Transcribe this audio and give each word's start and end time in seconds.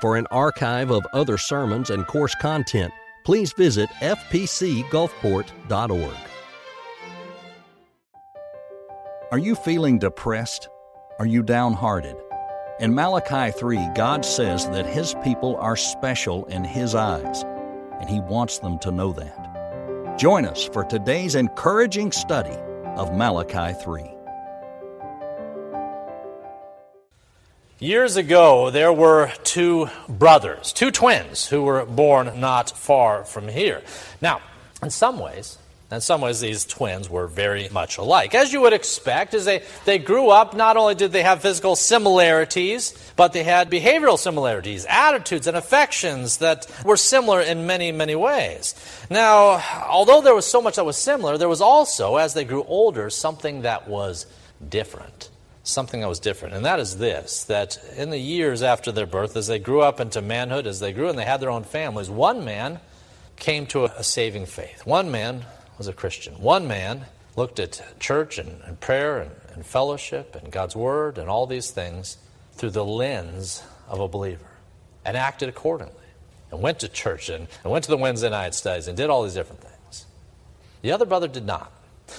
For 0.00 0.16
an 0.16 0.28
archive 0.30 0.92
of 0.92 1.04
other 1.12 1.36
sermons 1.38 1.90
and 1.90 2.06
course 2.06 2.36
content, 2.40 2.92
please 3.24 3.52
visit 3.52 3.88
fpcgulfport.org. 4.00 6.16
Are 9.30 9.38
you 9.38 9.54
feeling 9.56 9.98
depressed? 9.98 10.70
Are 11.18 11.26
you 11.26 11.42
downhearted? 11.42 12.16
In 12.78 12.94
Malachi 12.94 13.50
3, 13.58 13.88
God 13.96 14.24
says 14.24 14.70
that 14.70 14.86
His 14.86 15.16
people 15.24 15.56
are 15.56 15.76
special 15.76 16.44
in 16.46 16.62
His 16.62 16.94
eyes, 16.94 17.42
and 18.00 18.08
He 18.08 18.20
wants 18.20 18.60
them 18.60 18.78
to 18.78 18.92
know 18.92 19.12
that. 19.14 20.16
Join 20.16 20.46
us 20.46 20.68
for 20.72 20.84
today's 20.84 21.34
encouraging 21.34 22.12
study 22.12 22.56
of 22.96 23.16
Malachi 23.16 23.74
3. 23.82 24.14
Years 27.80 28.16
ago, 28.16 28.70
there 28.70 28.92
were 28.92 29.30
two 29.44 29.88
brothers, 30.08 30.72
two 30.72 30.90
twins, 30.90 31.46
who 31.46 31.62
were 31.62 31.84
born 31.84 32.40
not 32.40 32.76
far 32.76 33.22
from 33.22 33.46
here. 33.46 33.82
Now, 34.20 34.40
in 34.82 34.90
some 34.90 35.20
ways, 35.20 35.58
in 35.92 36.00
some 36.00 36.20
ways, 36.20 36.40
these 36.40 36.64
twins 36.64 37.08
were 37.08 37.28
very 37.28 37.68
much 37.68 37.96
alike. 37.98 38.34
As 38.34 38.52
you 38.52 38.62
would 38.62 38.72
expect, 38.72 39.32
as 39.32 39.44
they, 39.44 39.62
they 39.84 39.98
grew 40.00 40.28
up, 40.28 40.56
not 40.56 40.76
only 40.76 40.96
did 40.96 41.12
they 41.12 41.22
have 41.22 41.40
physical 41.40 41.76
similarities, 41.76 42.94
but 43.14 43.32
they 43.32 43.44
had 43.44 43.70
behavioral 43.70 44.18
similarities, 44.18 44.84
attitudes, 44.88 45.46
and 45.46 45.56
affections 45.56 46.38
that 46.38 46.66
were 46.84 46.96
similar 46.96 47.40
in 47.40 47.68
many, 47.68 47.92
many 47.92 48.16
ways. 48.16 48.74
Now, 49.08 49.62
although 49.86 50.20
there 50.20 50.34
was 50.34 50.46
so 50.46 50.60
much 50.60 50.74
that 50.74 50.84
was 50.84 50.96
similar, 50.96 51.38
there 51.38 51.48
was 51.48 51.60
also, 51.60 52.16
as 52.16 52.34
they 52.34 52.44
grew 52.44 52.64
older, 52.64 53.08
something 53.08 53.62
that 53.62 53.86
was 53.86 54.26
different 54.68 55.30
something 55.68 56.00
that 56.00 56.08
was 56.08 56.18
different, 56.18 56.54
and 56.54 56.64
that 56.64 56.80
is 56.80 56.96
this 56.96 57.44
that 57.44 57.78
in 57.96 58.10
the 58.10 58.18
years 58.18 58.62
after 58.62 58.90
their 58.90 59.06
birth, 59.06 59.36
as 59.36 59.46
they 59.46 59.58
grew 59.58 59.82
up 59.82 60.00
into 60.00 60.22
manhood, 60.22 60.66
as 60.66 60.80
they 60.80 60.92
grew 60.92 61.08
and 61.08 61.18
they 61.18 61.24
had 61.24 61.40
their 61.40 61.50
own 61.50 61.64
families, 61.64 62.08
one 62.08 62.44
man 62.44 62.80
came 63.36 63.66
to 63.66 63.84
a, 63.84 64.02
saving 64.02 64.46
faith. 64.46 64.86
One 64.86 65.10
man 65.10 65.44
was 65.76 65.86
a 65.86 65.92
Christian. 65.92 66.34
One 66.34 66.66
man 66.66 67.04
looked 67.36 67.60
at 67.60 67.82
church 68.00 68.38
and, 68.38 68.60
and 68.64 68.80
prayer 68.80 69.18
and, 69.18 69.30
and 69.54 69.64
fellowship 69.64 70.34
and 70.34 70.50
God's 70.50 70.74
Word 70.74 71.18
and 71.18 71.28
all 71.28 71.46
these 71.46 71.70
things 71.70 72.16
through 72.54 72.70
the 72.70 72.84
lens 72.84 73.62
of 73.88 74.00
a 74.00 74.08
believer 74.08 74.46
and 75.04 75.16
acted 75.16 75.48
accordingly 75.48 75.94
and 76.50 76.60
went 76.60 76.80
to 76.80 76.88
church 76.88 77.28
and, 77.28 77.46
and 77.62 77.72
went 77.72 77.84
to 77.84 77.90
the 77.90 77.96
Wednesday 77.96 78.30
night 78.30 78.54
studies 78.54 78.88
and 78.88 78.96
did 78.96 79.10
all 79.10 79.22
these 79.22 79.34
different 79.34 79.60
things. 79.60 80.06
The 80.82 80.92
other 80.92 81.04
brother 81.04 81.28
did 81.28 81.44
not. 81.44 81.70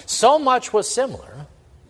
So 0.05 0.37
much 0.37 0.71
was 0.71 0.87
similar 0.87 1.47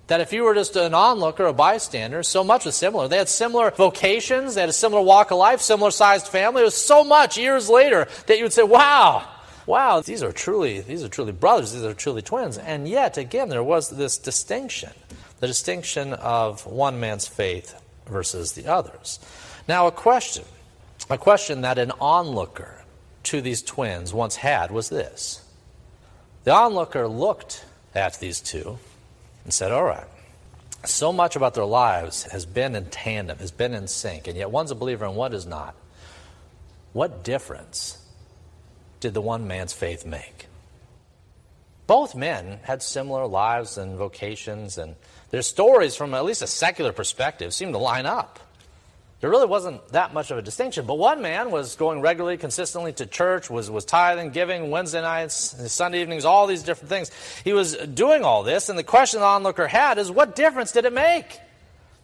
that 0.09 0.21
if 0.21 0.33
you 0.33 0.43
were 0.43 0.55
just 0.55 0.75
an 0.75 0.95
onlooker, 0.95 1.45
a 1.45 1.53
bystander, 1.53 2.23
so 2.23 2.43
much 2.43 2.65
was 2.65 2.75
similar. 2.75 3.07
They 3.07 3.17
had 3.17 3.29
similar 3.29 3.69
vocations, 3.71 4.55
they 4.55 4.61
had 4.61 4.69
a 4.69 4.73
similar 4.73 5.01
walk 5.01 5.29
of 5.31 5.37
life, 5.37 5.61
similar 5.61 5.91
sized 5.91 6.27
family. 6.27 6.63
It 6.63 6.65
was 6.65 6.75
so 6.75 7.03
much 7.03 7.37
years 7.37 7.69
later 7.69 8.07
that 8.25 8.37
you 8.37 8.43
would 8.43 8.53
say, 8.53 8.63
wow, 8.63 9.27
wow, 9.67 10.01
these 10.01 10.23
are 10.23 10.31
truly, 10.31 10.81
these 10.81 11.03
are 11.03 11.09
truly 11.09 11.31
brothers, 11.31 11.73
these 11.73 11.83
are 11.83 11.93
truly 11.93 12.23
twins. 12.23 12.57
And 12.57 12.87
yet, 12.87 13.19
again, 13.19 13.49
there 13.49 13.63
was 13.63 13.89
this 13.89 14.17
distinction 14.17 14.91
the 15.39 15.47
distinction 15.47 16.13
of 16.13 16.65
one 16.65 16.99
man's 16.99 17.25
faith 17.25 17.81
versus 18.05 18.53
the 18.53 18.67
others. 18.67 19.19
Now, 19.69 19.87
a 19.87 19.91
question, 19.91 20.43
a 21.09 21.17
question 21.17 21.61
that 21.61 21.77
an 21.77 21.93
onlooker 22.01 22.83
to 23.23 23.39
these 23.39 23.61
twins 23.61 24.13
once 24.13 24.35
had 24.35 24.71
was 24.71 24.89
this. 24.89 25.41
The 26.43 26.51
onlooker 26.51 27.07
looked 27.07 27.63
at 27.95 28.19
these 28.19 28.41
two 28.41 28.79
and 29.43 29.53
said, 29.53 29.71
All 29.71 29.83
right, 29.83 30.07
so 30.85 31.11
much 31.11 31.35
about 31.35 31.53
their 31.53 31.65
lives 31.65 32.23
has 32.23 32.45
been 32.45 32.75
in 32.75 32.85
tandem, 32.85 33.37
has 33.39 33.51
been 33.51 33.73
in 33.73 33.87
sync, 33.87 34.27
and 34.27 34.37
yet 34.37 34.51
one's 34.51 34.71
a 34.71 34.75
believer 34.75 35.05
and 35.05 35.15
one 35.15 35.33
is 35.33 35.45
not. 35.45 35.75
What 36.93 37.23
difference 37.23 37.97
did 38.99 39.13
the 39.13 39.21
one 39.21 39.47
man's 39.47 39.73
faith 39.73 40.05
make? 40.05 40.47
Both 41.87 42.15
men 42.15 42.59
had 42.63 42.83
similar 42.83 43.25
lives 43.25 43.77
and 43.77 43.97
vocations, 43.97 44.77
and 44.77 44.95
their 45.31 45.41
stories, 45.41 45.95
from 45.95 46.13
at 46.13 46.23
least 46.23 46.41
a 46.41 46.47
secular 46.47 46.91
perspective, 46.91 47.53
seemed 47.53 47.73
to 47.73 47.79
line 47.79 48.05
up. 48.05 48.39
There 49.21 49.29
really 49.29 49.47
wasn't 49.47 49.85
that 49.89 50.13
much 50.13 50.31
of 50.31 50.37
a 50.37 50.41
distinction. 50.41 50.85
But 50.85 50.97
one 50.97 51.21
man 51.21 51.51
was 51.51 51.75
going 51.75 51.99
regularly, 51.99 52.37
consistently 52.37 52.93
to 52.93 53.05
church, 53.05 53.49
was, 53.49 53.69
was 53.69 53.83
tithing, 53.83 54.29
giving, 54.29 54.71
Wednesday 54.71 55.01
nights, 55.01 55.55
Sunday 55.71 56.01
evenings, 56.01 56.23
all 56.23 56.47
these 56.47 56.63
different 56.63 56.89
things. 56.89 57.11
He 57.43 57.51
was 57.51 57.75
doing 57.75 58.23
all 58.23 58.43
this, 58.43 58.69
and 58.69 58.79
the 58.79 58.83
question 58.83 59.19
the 59.19 59.25
onlooker 59.25 59.67
had 59.67 59.97
is 59.97 60.09
what 60.09 60.35
difference 60.35 60.71
did 60.71 60.85
it 60.85 60.93
make? 60.93 61.39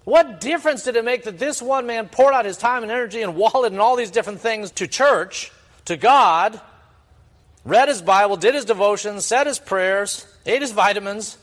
What 0.03 0.41
difference 0.41 0.83
did 0.83 0.97
it 0.97 1.05
make 1.05 1.23
that 1.23 1.39
this 1.39 1.61
one 1.61 1.87
man 1.87 2.09
poured 2.09 2.33
out 2.33 2.45
his 2.45 2.57
time 2.57 2.83
and 2.83 2.91
energy 2.91 3.21
and 3.21 3.35
wallet 3.35 3.71
and 3.71 3.81
all 3.81 3.95
these 3.95 4.11
different 4.11 4.41
things 4.41 4.71
to 4.71 4.87
church, 4.87 5.51
to 5.85 5.95
God, 5.95 6.59
read 7.63 7.87
his 7.87 8.01
Bible, 8.01 8.35
did 8.35 8.53
his 8.53 8.65
devotions, 8.65 9.25
said 9.25 9.47
his 9.47 9.57
prayers, 9.57 10.27
ate 10.45 10.61
his 10.61 10.71
vitamins, 10.73 11.37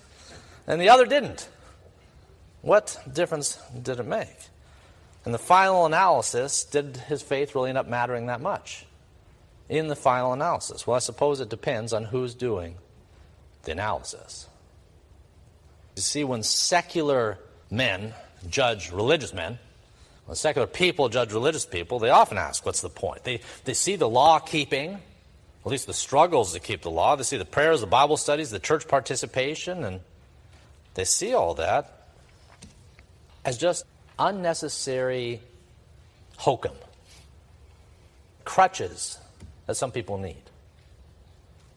and 0.66 0.80
the 0.80 0.90
other 0.90 1.06
didn't? 1.06 1.48
What 2.60 2.96
difference 3.12 3.58
did 3.82 3.98
it 3.98 4.06
make? 4.06 4.28
In 5.24 5.32
the 5.32 5.38
final 5.38 5.86
analysis, 5.86 6.64
did 6.64 6.96
his 6.96 7.22
faith 7.22 7.54
really 7.54 7.68
end 7.68 7.78
up 7.78 7.86
mattering 7.86 8.26
that 8.26 8.40
much? 8.40 8.86
In 9.68 9.88
the 9.88 9.96
final 9.96 10.32
analysis? 10.32 10.86
Well, 10.86 10.96
I 10.96 11.00
suppose 11.00 11.40
it 11.40 11.48
depends 11.48 11.92
on 11.92 12.04
who's 12.04 12.34
doing 12.34 12.76
the 13.62 13.72
analysis. 13.72 14.48
You 15.96 16.02
see, 16.02 16.24
when 16.24 16.42
secular 16.42 17.38
men 17.70 18.14
judge 18.48 18.90
religious 18.90 19.32
men, 19.32 19.58
when 20.26 20.36
secular 20.36 20.66
people 20.66 21.08
judge 21.08 21.32
religious 21.32 21.66
people, 21.66 21.98
they 21.98 22.10
often 22.10 22.38
ask, 22.38 22.66
what's 22.66 22.80
the 22.80 22.88
point? 22.88 23.24
They, 23.24 23.40
they 23.64 23.74
see 23.74 23.96
the 23.96 24.08
law 24.08 24.40
keeping, 24.40 24.94
at 25.64 25.70
least 25.70 25.86
the 25.86 25.94
struggles 25.94 26.52
to 26.54 26.60
keep 26.60 26.82
the 26.82 26.90
law. 26.90 27.14
They 27.14 27.22
see 27.22 27.36
the 27.36 27.44
prayers, 27.44 27.80
the 27.80 27.86
Bible 27.86 28.16
studies, 28.16 28.50
the 28.50 28.58
church 28.58 28.88
participation, 28.88 29.84
and 29.84 30.00
they 30.94 31.04
see 31.04 31.34
all 31.34 31.54
that 31.54 32.08
as 33.44 33.58
just 33.58 33.84
unnecessary 34.18 35.40
hokum, 36.36 36.74
crutches 38.44 39.18
that 39.66 39.76
some 39.76 39.92
people 39.92 40.18
need. 40.18 40.42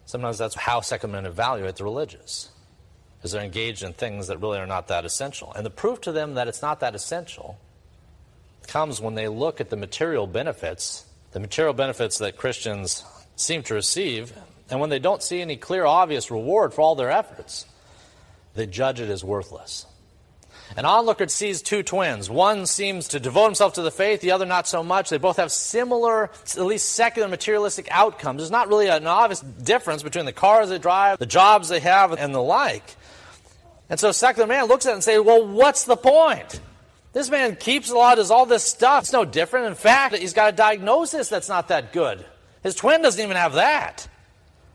Sometimes 0.06 0.38
that's 0.38 0.56
how 0.56 0.82
secular 0.82 1.12
men 1.14 1.26
evaluate 1.26 1.76
the 1.76 1.84
religious, 1.84 2.50
is 3.24 3.32
they're 3.32 3.44
engaged 3.44 3.84
in 3.84 3.94
things 3.94 4.28
that 4.28 4.40
really 4.40 4.60
are 4.60 4.68
not 4.68 4.88
that 4.90 5.06
essential. 5.06 5.52
And 5.54 5.66
the 5.66 5.72
proof 5.72 6.02
to 6.02 6.12
them 6.12 6.36
that 6.36 6.48
it's 6.48 6.62
not 6.62 6.80
that 6.82 6.96
essential 6.96 7.58
comes 8.68 9.02
when 9.02 9.16
they 9.16 9.28
look 9.28 9.62
at 9.62 9.70
the 9.70 9.78
material 9.78 10.28
benefits, 10.28 11.06
the 11.32 11.40
material 11.40 11.74
benefits 11.74 12.20
that 12.20 12.38
Christians 12.38 13.04
seem 13.36 13.64
to 13.64 13.74
receive, 13.74 14.34
and 14.70 14.80
when 14.80 14.90
they 14.90 15.00
don't 15.00 15.22
see 15.22 15.42
any 15.42 15.58
clear, 15.58 15.86
obvious 15.86 16.32
reward 16.32 16.74
for 16.74 16.82
all 16.82 16.96
their 16.96 17.12
efforts, 17.12 17.66
they 18.56 18.66
judge 18.66 19.00
it 19.00 19.10
as 19.10 19.24
worthless. 19.24 19.86
An 20.78 20.86
onlooker 20.86 21.28
sees 21.28 21.62
two 21.62 21.84
twins. 21.84 22.30
One 22.30 22.66
seems 22.66 23.10
to 23.10 23.20
devote 23.20 23.46
himself 23.46 23.74
to 23.74 23.82
the 23.82 23.92
faith, 23.92 24.22
the 24.22 24.32
other 24.32 24.46
not 24.46 24.68
so 24.68 24.84
much. 24.84 25.10
They 25.10 25.18
both 25.18 25.38
have 25.38 25.52
similar, 25.52 26.32
at 26.44 26.58
least 26.58 26.94
secular, 26.94 27.28
materialistic 27.28 27.88
outcomes. 27.92 28.40
There's 28.40 28.52
not 28.52 28.68
really 28.68 28.88
an 28.88 29.08
obvious 29.08 29.40
difference 29.40 30.04
between 30.04 30.26
the 30.26 30.34
cars 30.34 30.70
they 30.70 30.80
drive, 30.80 31.20
the 31.20 31.26
jobs 31.26 31.70
they 31.70 31.80
have, 31.80 32.12
and 32.14 32.34
the 32.34 32.42
like. 32.42 32.96
And 33.90 34.00
so 34.00 34.10
a 34.10 34.14
secular 34.14 34.48
man 34.48 34.66
looks 34.66 34.86
at 34.86 34.92
it 34.92 34.94
and 34.96 35.04
says, 35.04 35.22
well, 35.22 35.48
what's 35.48 35.86
the 35.86 35.96
point? 35.96 36.60
This 37.14 37.30
man 37.30 37.56
keeps 37.56 37.90
a 37.90 37.96
lot, 37.96 38.16
does 38.16 38.32
all 38.32 38.46
this 38.46 38.64
stuff. 38.64 39.04
It's 39.04 39.14
no 39.14 39.24
different. 39.24 39.68
In 39.68 39.76
fact, 39.76 40.18
he's 40.18 40.34
got 40.34 40.54
a 40.54 40.56
diagnosis 40.56 41.30
that's 41.30 41.48
not 41.48 41.70
that 41.70 41.94
good. 41.94 42.26
His 42.64 42.76
twin 42.76 43.02
doesn't 43.02 43.24
even 43.24 43.38
have 43.38 43.54
that. 43.54 44.08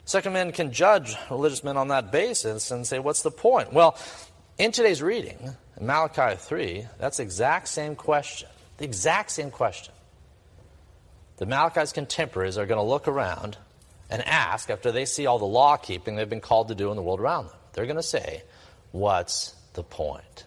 Secular 0.06 0.32
men 0.32 0.52
can 0.52 0.72
judge 0.72 1.16
religious 1.30 1.62
men 1.62 1.76
on 1.76 1.88
that 1.88 2.10
basis 2.10 2.70
and 2.70 2.86
say, 2.86 2.98
what's 2.98 3.22
the 3.22 3.30
point? 3.30 3.72
Well, 3.72 3.98
in 4.56 4.72
today's 4.72 5.02
reading, 5.02 5.50
in 5.80 5.86
Malachi 5.86 6.36
3, 6.36 6.86
that's 6.98 7.16
the 7.16 7.22
exact 7.22 7.68
same 7.68 7.96
question. 7.96 8.48
The 8.76 8.84
exact 8.84 9.30
same 9.30 9.50
question. 9.50 9.94
The 11.38 11.46
Malachi's 11.46 11.92
contemporaries 11.92 12.58
are 12.58 12.66
going 12.66 12.78
to 12.78 12.84
look 12.84 13.08
around 13.08 13.56
and 14.10 14.26
ask, 14.26 14.68
after 14.68 14.92
they 14.92 15.06
see 15.06 15.26
all 15.26 15.38
the 15.38 15.46
law 15.46 15.76
keeping 15.76 16.16
they've 16.16 16.28
been 16.28 16.40
called 16.40 16.68
to 16.68 16.74
do 16.74 16.90
in 16.90 16.96
the 16.96 17.02
world 17.02 17.20
around 17.20 17.46
them, 17.46 17.56
they're 17.72 17.86
going 17.86 17.96
to 17.96 18.02
say, 18.02 18.42
What's 18.92 19.54
the 19.74 19.84
point? 19.84 20.44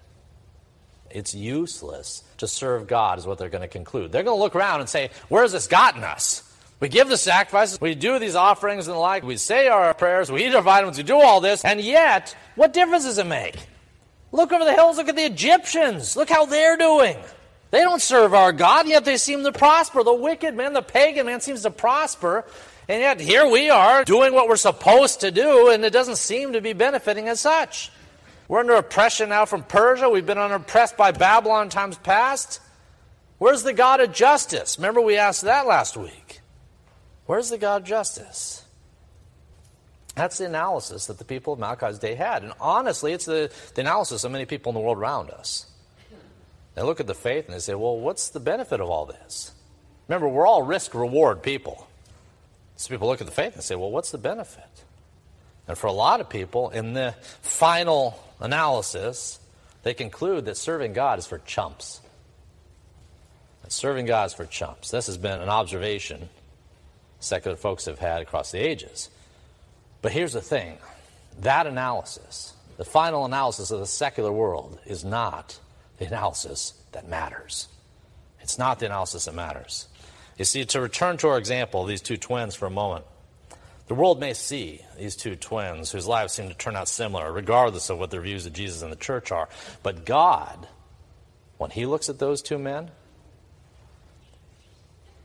It's 1.09 1.33
useless 1.33 2.23
to 2.39 2.47
serve 2.47 2.87
God, 2.87 3.19
is 3.19 3.25
what 3.25 3.37
they're 3.37 3.49
going 3.49 3.61
to 3.61 3.67
conclude. 3.67 4.11
They're 4.11 4.23
going 4.23 4.37
to 4.37 4.41
look 4.41 4.55
around 4.55 4.81
and 4.81 4.89
say, 4.89 5.09
Where's 5.29 5.53
this 5.53 5.67
gotten 5.67 6.03
us? 6.03 6.43
We 6.79 6.89
give 6.89 7.07
the 7.07 7.17
sacrifices, 7.17 7.79
we 7.79 7.95
do 7.95 8.19
these 8.19 8.35
offerings 8.35 8.87
and 8.87 8.95
the 8.95 8.99
like, 8.99 9.23
we 9.23 9.37
say 9.37 9.69
our 9.69 9.93
prayers, 9.93 10.31
we 10.31 10.45
eat 10.45 10.53
our 10.53 10.61
vitamins, 10.61 10.97
we 10.97 11.03
do 11.03 11.15
all 11.15 11.39
this, 11.39 11.63
and 11.63 11.79
yet, 11.79 12.35
what 12.55 12.73
difference 12.73 13.05
does 13.05 13.17
it 13.17 13.25
make? 13.25 13.55
Look 14.33 14.51
over 14.51 14.65
the 14.65 14.73
hills, 14.73 14.97
look 14.97 15.09
at 15.09 15.15
the 15.15 15.25
Egyptians. 15.25 16.17
Look 16.17 16.29
how 16.29 16.45
they're 16.45 16.75
doing. 16.75 17.15
They 17.69 17.81
don't 17.81 18.01
serve 18.01 18.33
our 18.33 18.51
God, 18.51 18.87
yet 18.87 19.05
they 19.05 19.17
seem 19.17 19.43
to 19.43 19.51
prosper. 19.51 20.03
The 20.03 20.13
wicked 20.13 20.55
man, 20.55 20.73
the 20.73 20.81
pagan 20.81 21.27
man, 21.27 21.39
seems 21.39 21.61
to 21.61 21.71
prosper. 21.71 22.43
And 22.89 23.01
yet 23.01 23.19
here 23.19 23.47
we 23.47 23.69
are 23.69 24.03
doing 24.03 24.33
what 24.33 24.49
we're 24.49 24.55
supposed 24.55 25.21
to 25.21 25.29
do, 25.29 25.69
and 25.69 25.85
it 25.85 25.93
doesn't 25.93 26.17
seem 26.17 26.53
to 26.53 26.61
be 26.61 26.73
benefiting 26.73 27.29
as 27.29 27.39
such. 27.39 27.91
We're 28.47 28.59
under 28.59 28.73
oppression 28.73 29.29
now 29.29 29.45
from 29.45 29.63
Persia. 29.63 30.09
We've 30.09 30.25
been 30.25 30.39
under 30.39 30.55
oppressed 30.55 30.97
by 30.97 31.11
Babylon 31.11 31.69
times 31.69 31.97
past. 31.99 32.59
Where's 33.37 33.61
the 33.61 33.73
God 33.73 34.01
of 34.01 34.13
justice? 34.13 34.79
Remember, 34.79 34.99
we 34.99 35.17
asked 35.17 35.43
that 35.43 35.67
last 35.67 35.95
week. 35.95 36.41
Where's 37.27 37.49
the 37.49 37.59
God 37.59 37.83
of 37.83 37.87
justice? 37.87 38.62
That's 40.15 40.37
the 40.37 40.45
analysis 40.45 41.07
that 41.07 41.17
the 41.17 41.25
people 41.25 41.53
of 41.53 41.59
Malachi's 41.59 41.97
day 41.97 42.15
had. 42.15 42.43
And 42.43 42.53
honestly, 42.59 43.13
it's 43.13 43.25
the, 43.25 43.51
the 43.73 43.81
analysis 43.81 44.23
of 44.23 44.31
many 44.31 44.45
people 44.45 44.69
in 44.69 44.75
the 44.75 44.79
world 44.79 44.97
around 44.97 45.31
us. 45.31 45.65
They 46.75 46.81
look 46.81 46.99
at 46.99 47.07
the 47.07 47.15
faith 47.15 47.45
and 47.45 47.55
they 47.55 47.59
say, 47.59 47.75
well, 47.75 47.99
what's 47.99 48.29
the 48.29 48.39
benefit 48.39 48.79
of 48.79 48.89
all 48.89 49.05
this? 49.05 49.51
Remember, 50.07 50.27
we're 50.27 50.47
all 50.47 50.63
risk 50.63 50.93
reward 50.93 51.41
people. 51.41 51.87
So 52.75 52.89
people 52.89 53.07
look 53.07 53.21
at 53.21 53.27
the 53.27 53.33
faith 53.33 53.53
and 53.55 53.63
say, 53.63 53.75
well, 53.75 53.91
what's 53.91 54.11
the 54.11 54.17
benefit? 54.17 54.63
And 55.67 55.77
for 55.77 55.87
a 55.87 55.93
lot 55.93 56.19
of 56.19 56.29
people, 56.29 56.69
in 56.71 56.93
the 56.93 57.15
final 57.41 58.19
analysis, 58.39 59.39
they 59.83 59.93
conclude 59.93 60.45
that 60.45 60.57
serving 60.57 60.93
God 60.93 61.19
is 61.19 61.27
for 61.27 61.39
chumps. 61.39 62.01
That 63.61 63.71
serving 63.71 64.05
God 64.07 64.27
is 64.27 64.33
for 64.33 64.45
chumps. 64.45 64.91
This 64.91 65.07
has 65.07 65.17
been 65.17 65.39
an 65.39 65.49
observation 65.49 66.29
secular 67.19 67.55
folks 67.55 67.85
have 67.85 67.99
had 67.99 68.21
across 68.21 68.51
the 68.51 68.59
ages. 68.59 69.09
But 70.03 70.11
here's 70.11 70.33
the 70.33 70.41
thing 70.41 70.77
that 71.39 71.65
analysis, 71.65 72.53
the 72.77 72.85
final 72.85 73.25
analysis 73.25 73.71
of 73.71 73.79
the 73.79 73.87
secular 73.87 74.31
world, 74.31 74.77
is 74.85 75.03
not 75.03 75.57
the 75.97 76.05
analysis 76.05 76.73
that 76.91 77.07
matters. 77.07 77.69
It's 78.41 78.59
not 78.59 78.79
the 78.79 78.85
analysis 78.85 79.25
that 79.25 79.33
matters. 79.33 79.87
You 80.37 80.45
see, 80.45 80.65
to 80.65 80.81
return 80.81 81.17
to 81.17 81.29
our 81.29 81.37
example 81.37 81.85
these 81.85 82.01
two 82.01 82.17
twins 82.17 82.53
for 82.53 82.65
a 82.65 82.69
moment, 82.69 83.05
the 83.87 83.95
world 83.95 84.19
may 84.19 84.33
see 84.33 84.81
these 84.97 85.15
two 85.15 85.37
twins 85.37 85.91
whose 85.91 86.05
lives 86.05 86.33
seem 86.33 86.49
to 86.49 86.53
turn 86.53 86.75
out 86.75 86.89
similar, 86.89 87.31
regardless 87.31 87.89
of 87.89 87.97
what 87.97 88.11
their 88.11 88.21
views 88.21 88.45
of 88.45 88.51
Jesus 88.51 88.81
and 88.81 88.91
the 88.91 88.97
church 88.97 89.31
are. 89.31 89.47
But 89.83 90.05
God, 90.05 90.67
when 91.57 91.71
He 91.71 91.85
looks 91.85 92.09
at 92.09 92.19
those 92.19 92.41
two 92.41 92.59
men, 92.59 92.91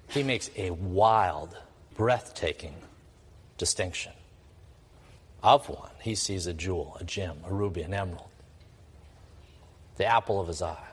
He 0.09 0.23
makes 0.23 0.51
a 0.57 0.71
wild, 0.71 1.57
breathtaking 1.97 2.75
distinction. 3.57 4.13
Of 5.43 5.69
one, 5.69 5.91
He 6.01 6.15
sees 6.15 6.47
a 6.47 6.53
jewel, 6.53 6.97
a 7.01 7.05
gem, 7.05 7.39
a 7.47 7.53
ruby, 7.53 7.83
an 7.83 7.95
emerald, 7.95 8.29
the 9.97 10.07
apple 10.07 10.41
of 10.41 10.49
His 10.49 10.63
eye. 10.63 10.89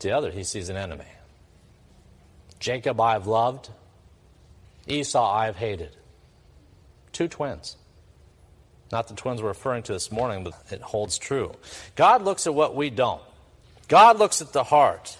The 0.00 0.12
other, 0.12 0.30
He 0.30 0.44
sees 0.44 0.68
an 0.68 0.76
enemy. 0.76 1.04
Jacob 2.58 3.00
I 3.00 3.12
have 3.12 3.26
loved, 3.26 3.70
Esau 4.86 5.32
I 5.32 5.46
have 5.46 5.56
hated. 5.56 5.96
Two 7.12 7.28
twins. 7.28 7.76
Not 8.90 9.08
the 9.08 9.14
twins 9.14 9.42
we're 9.42 9.48
referring 9.48 9.82
to 9.84 9.92
this 9.92 10.12
morning, 10.12 10.44
but 10.44 10.54
it 10.70 10.82
holds 10.82 11.18
true. 11.18 11.52
God 11.96 12.22
looks 12.22 12.46
at 12.46 12.54
what 12.54 12.74
we 12.76 12.90
don't. 12.90 13.22
God 13.88 14.18
looks 14.18 14.42
at 14.42 14.52
the 14.52 14.64
heart. 14.64 15.18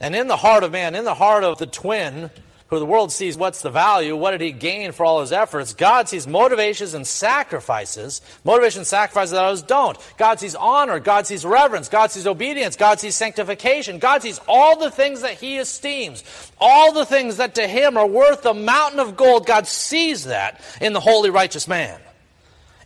And 0.00 0.14
in 0.14 0.28
the 0.28 0.36
heart 0.36 0.64
of 0.64 0.72
man, 0.72 0.94
in 0.94 1.04
the 1.04 1.14
heart 1.14 1.44
of 1.44 1.58
the 1.58 1.66
twin, 1.66 2.30
who 2.70 2.78
the 2.78 2.86
world 2.86 3.10
sees 3.10 3.36
what's 3.36 3.62
the 3.62 3.70
value, 3.70 4.14
what 4.14 4.30
did 4.30 4.40
he 4.40 4.52
gain 4.52 4.92
for 4.92 5.04
all 5.04 5.20
his 5.20 5.32
efforts, 5.32 5.74
God 5.74 6.08
sees 6.08 6.28
motivations 6.28 6.94
and 6.94 7.04
sacrifices, 7.04 8.22
motivation 8.44 8.80
and 8.80 8.86
sacrifices 8.86 9.32
that 9.32 9.44
others 9.44 9.62
don't. 9.62 9.98
God 10.16 10.38
sees 10.38 10.54
honor, 10.54 11.00
God 11.00 11.26
sees 11.26 11.44
reverence, 11.44 11.88
God 11.88 12.12
sees 12.12 12.28
obedience, 12.28 12.76
God 12.76 13.00
sees 13.00 13.16
sanctification, 13.16 13.98
God 13.98 14.22
sees 14.22 14.40
all 14.46 14.78
the 14.78 14.90
things 14.90 15.22
that 15.22 15.34
he 15.34 15.58
esteems, 15.58 16.22
all 16.60 16.92
the 16.92 17.04
things 17.04 17.38
that 17.38 17.56
to 17.56 17.66
him 17.66 17.96
are 17.96 18.06
worth 18.06 18.46
a 18.46 18.54
mountain 18.54 19.00
of 19.00 19.16
gold. 19.16 19.46
God 19.46 19.66
sees 19.66 20.24
that 20.24 20.60
in 20.80 20.92
the 20.92 21.00
holy, 21.00 21.30
righteous 21.30 21.66
man. 21.66 22.00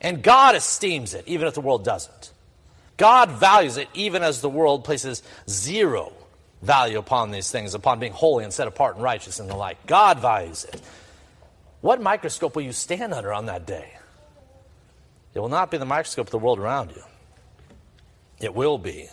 And 0.00 0.22
God 0.22 0.56
esteems 0.56 1.12
it, 1.12 1.25
even 1.26 1.46
if 1.46 1.52
the 1.52 1.60
world 1.60 1.84
doesn't. 1.84 2.32
God 2.96 3.32
values 3.32 3.76
it, 3.76 3.88
even 3.92 4.22
as 4.22 4.40
the 4.40 4.48
world 4.48 4.84
places 4.84 5.22
zero 5.48 6.12
value 6.64 6.99
upon 6.99 7.31
these 7.31 7.50
things, 7.50 7.75
upon 7.75 8.00
being 8.00 8.12
holy 8.12 8.44
and 8.44 8.52
set 8.52 8.66
apart 8.66 8.94
and 8.94 9.05
righteous 9.05 9.38
and 9.38 9.49
the 9.49 9.55
like. 9.55 9.87
God 9.87 10.20
values 10.20 10.64
it. 10.64 10.81
What 11.81 12.00
microscope 12.00 12.56
will 12.56 12.62
you 12.62 12.72
stand 12.72 13.12
under 13.12 13.32
on 13.32 13.46
that 13.46 13.66
day? 13.66 13.93
It 15.34 15.40
will 15.40 15.49
not 15.49 15.70
be 15.70 15.76
the 15.76 15.84
microscope 15.84 16.28
of 16.28 16.31
the 16.31 16.38
world 16.38 16.58
around 16.58 16.93
you. 16.93 17.02
It 18.40 18.55
will 18.55 18.78
be 18.78 19.08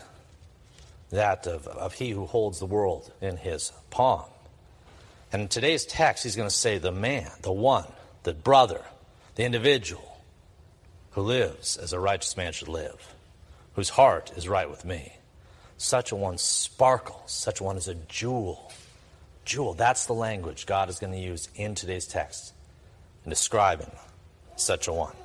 that 1.10 1.46
of, 1.48 1.68
of 1.68 1.94
he 1.94 2.12
who 2.12 2.26
holds 2.26 2.60
the 2.60 2.66
world 2.66 3.12
in 3.22 3.38
his 3.38 3.74
palm. 3.90 4.26
And 5.34 5.44
in 5.44 5.48
today's 5.48 5.86
text, 5.86 6.24
he's 6.24 6.36
going 6.36 6.50
to 6.50 6.56
say 6.56 6.78
the 6.78 6.92
man, 6.92 7.30
the 7.42 7.52
one, 7.52 7.88
the 8.24 8.34
brother, 8.34 8.82
the 9.36 9.44
individual 9.44 10.22
who 11.12 11.22
lives 11.22 11.78
as 11.78 11.92
a 11.92 12.00
righteous 12.00 12.38
man 12.38 12.54
should 12.54 12.68
live, 12.68 13.14
whose 13.76 13.90
heart 13.90 14.32
is 14.36 14.48
right 14.48 14.70
with 14.70 14.86
me. 14.86 15.14
Such 15.82 16.12
a 16.12 16.16
one 16.16 16.38
sparkles. 16.38 17.32
Such 17.32 17.60
a 17.60 17.64
one 17.64 17.76
is 17.76 17.88
a 17.88 17.96
jewel. 17.96 18.72
Jewel. 19.46 19.74
That's 19.74 20.06
the 20.06 20.14
language 20.14 20.68
God 20.68 20.90
is 20.90 21.00
going 21.00 21.12
to 21.12 21.18
use 21.18 21.50
in 21.56 21.74
today's 21.74 22.06
text 22.06 22.54
in 23.26 23.32
describing 23.32 23.90
such 24.58 24.88
a 24.88 24.94
one. 24.94 25.16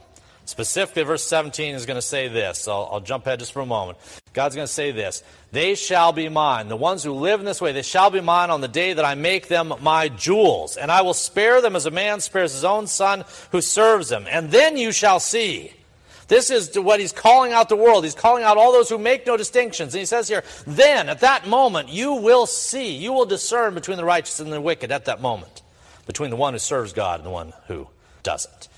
Specifically, 0.46 1.02
verse 1.02 1.24
17 1.24 1.74
is 1.74 1.84
going 1.84 1.98
to 1.98 2.02
say 2.02 2.28
this. 2.28 2.66
I'll, 2.68 2.88
I'll, 2.90 3.00
jump 3.00 3.26
ahead 3.26 3.40
just 3.40 3.52
for 3.52 3.60
a 3.60 3.66
moment. 3.66 3.98
God's 4.32 4.54
going 4.54 4.66
to 4.66 4.72
say 4.72 4.92
this 4.92 5.22
They 5.52 5.74
shall 5.74 6.14
be 6.14 6.30
mine. 6.30 6.68
The 6.68 6.76
ones 6.76 7.04
who 7.04 7.12
live 7.12 7.38
in 7.38 7.44
this 7.44 7.60
way, 7.60 7.72
they 7.72 7.82
shall 7.82 8.08
be 8.08 8.22
mine 8.22 8.48
on 8.48 8.62
the 8.62 8.66
day 8.66 8.94
that 8.94 9.04
I 9.04 9.14
make 9.14 9.48
them 9.48 9.74
my 9.82 10.08
jewels. 10.08 10.78
And 10.78 10.90
I 10.90 11.02
will 11.02 11.12
spare 11.12 11.60
them 11.60 11.76
as 11.76 11.84
a 11.84 11.90
man 11.90 12.20
spares 12.20 12.54
his 12.54 12.64
own 12.64 12.86
son 12.86 13.26
who 13.52 13.60
serves 13.60 14.10
him. 14.10 14.24
And 14.26 14.50
then 14.50 14.78
you 14.78 14.90
shall 14.90 15.20
see 15.20 15.74
this 16.28 16.50
is 16.50 16.78
what 16.78 16.98
he's 16.98 17.12
calling 17.12 17.52
out 17.52 17.68
the 17.68 17.76
world. 17.76 18.04
He's 18.04 18.14
calling 18.14 18.42
out 18.42 18.56
all 18.56 18.72
those 18.72 18.88
who 18.88 18.98
make 18.98 19.26
no 19.26 19.36
distinctions. 19.36 19.94
And 19.94 20.00
he 20.00 20.06
says 20.06 20.28
here, 20.28 20.42
then 20.66 21.08
at 21.08 21.20
that 21.20 21.46
moment 21.46 21.88
you 21.88 22.14
will 22.14 22.46
see, 22.46 22.96
you 22.96 23.12
will 23.12 23.26
discern 23.26 23.74
between 23.74 23.96
the 23.96 24.04
righteous 24.04 24.40
and 24.40 24.52
the 24.52 24.60
wicked 24.60 24.90
at 24.90 25.04
that 25.04 25.20
moment, 25.20 25.62
between 26.06 26.30
the 26.30 26.36
one 26.36 26.54
who 26.54 26.58
serves 26.58 26.92
God 26.92 27.20
and 27.20 27.26
the 27.26 27.30
one 27.30 27.52
who 27.68 27.88
doesn't. 28.22 28.68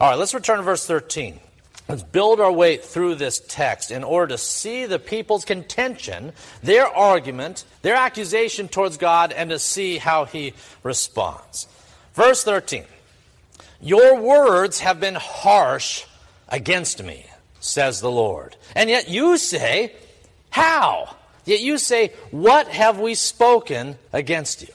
All 0.00 0.10
right, 0.10 0.18
let's 0.18 0.34
return 0.34 0.58
to 0.58 0.62
verse 0.62 0.86
13. 0.86 1.40
Let's 1.88 2.02
build 2.02 2.38
our 2.38 2.52
way 2.52 2.76
through 2.76 3.14
this 3.14 3.40
text 3.48 3.90
in 3.90 4.04
order 4.04 4.34
to 4.34 4.38
see 4.38 4.84
the 4.84 4.98
people's 4.98 5.46
contention, 5.46 6.32
their 6.62 6.86
argument, 6.86 7.64
their 7.80 7.94
accusation 7.94 8.68
towards 8.68 8.98
God, 8.98 9.32
and 9.32 9.48
to 9.48 9.58
see 9.58 9.96
how 9.96 10.26
he 10.26 10.52
responds. 10.82 11.66
Verse 12.12 12.44
13 12.44 12.84
Your 13.80 14.20
words 14.20 14.80
have 14.80 15.00
been 15.00 15.14
harsh 15.14 16.04
against 16.48 17.02
me, 17.02 17.26
says 17.60 18.00
the 18.00 18.10
Lord. 18.10 18.56
And 18.74 18.90
yet 18.90 19.08
you 19.08 19.36
say, 19.36 19.92
How? 20.50 21.14
Yet 21.44 21.60
you 21.60 21.78
say, 21.78 22.12
What 22.30 22.68
have 22.68 22.98
we 22.98 23.14
spoken 23.14 23.96
against 24.12 24.62
you? 24.62 24.74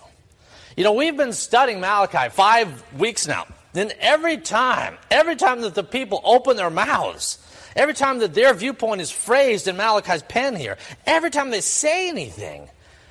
You 0.75 0.83
know, 0.83 0.93
we've 0.93 1.17
been 1.17 1.33
studying 1.33 1.80
Malachi 1.80 2.30
five 2.30 2.83
weeks 2.97 3.27
now. 3.27 3.45
Then 3.73 3.92
every 3.99 4.37
time, 4.37 4.97
every 5.09 5.35
time 5.35 5.61
that 5.61 5.75
the 5.75 5.83
people 5.83 6.21
open 6.23 6.57
their 6.57 6.69
mouths, 6.69 7.39
every 7.75 7.94
time 7.94 8.19
that 8.19 8.33
their 8.33 8.53
viewpoint 8.53 9.01
is 9.01 9.11
phrased 9.11 9.68
in 9.68 9.77
Malachi's 9.77 10.23
pen 10.23 10.56
here, 10.56 10.77
every 11.06 11.31
time 11.31 11.49
they 11.49 11.61
say 11.61 12.09
anything, 12.09 12.69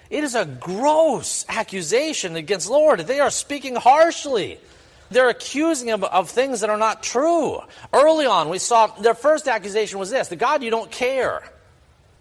it 0.08 0.24
is 0.24 0.34
a 0.34 0.44
gross 0.44 1.44
accusation 1.48 2.36
against 2.36 2.68
Lord. 2.68 3.00
They 3.00 3.20
are 3.20 3.30
speaking 3.30 3.74
harshly. 3.74 4.58
They're 5.12 5.28
accusing 5.28 5.88
him 5.88 6.04
of 6.04 6.30
things 6.30 6.60
that 6.60 6.70
are 6.70 6.76
not 6.76 7.02
true. 7.02 7.60
Early 7.92 8.26
on, 8.26 8.48
we 8.48 8.58
saw 8.58 8.86
their 8.86 9.14
first 9.14 9.48
accusation 9.48 9.98
was 9.98 10.10
this 10.10 10.28
the 10.28 10.36
God, 10.36 10.62
you 10.62 10.70
don't 10.70 10.90
care. 10.90 11.42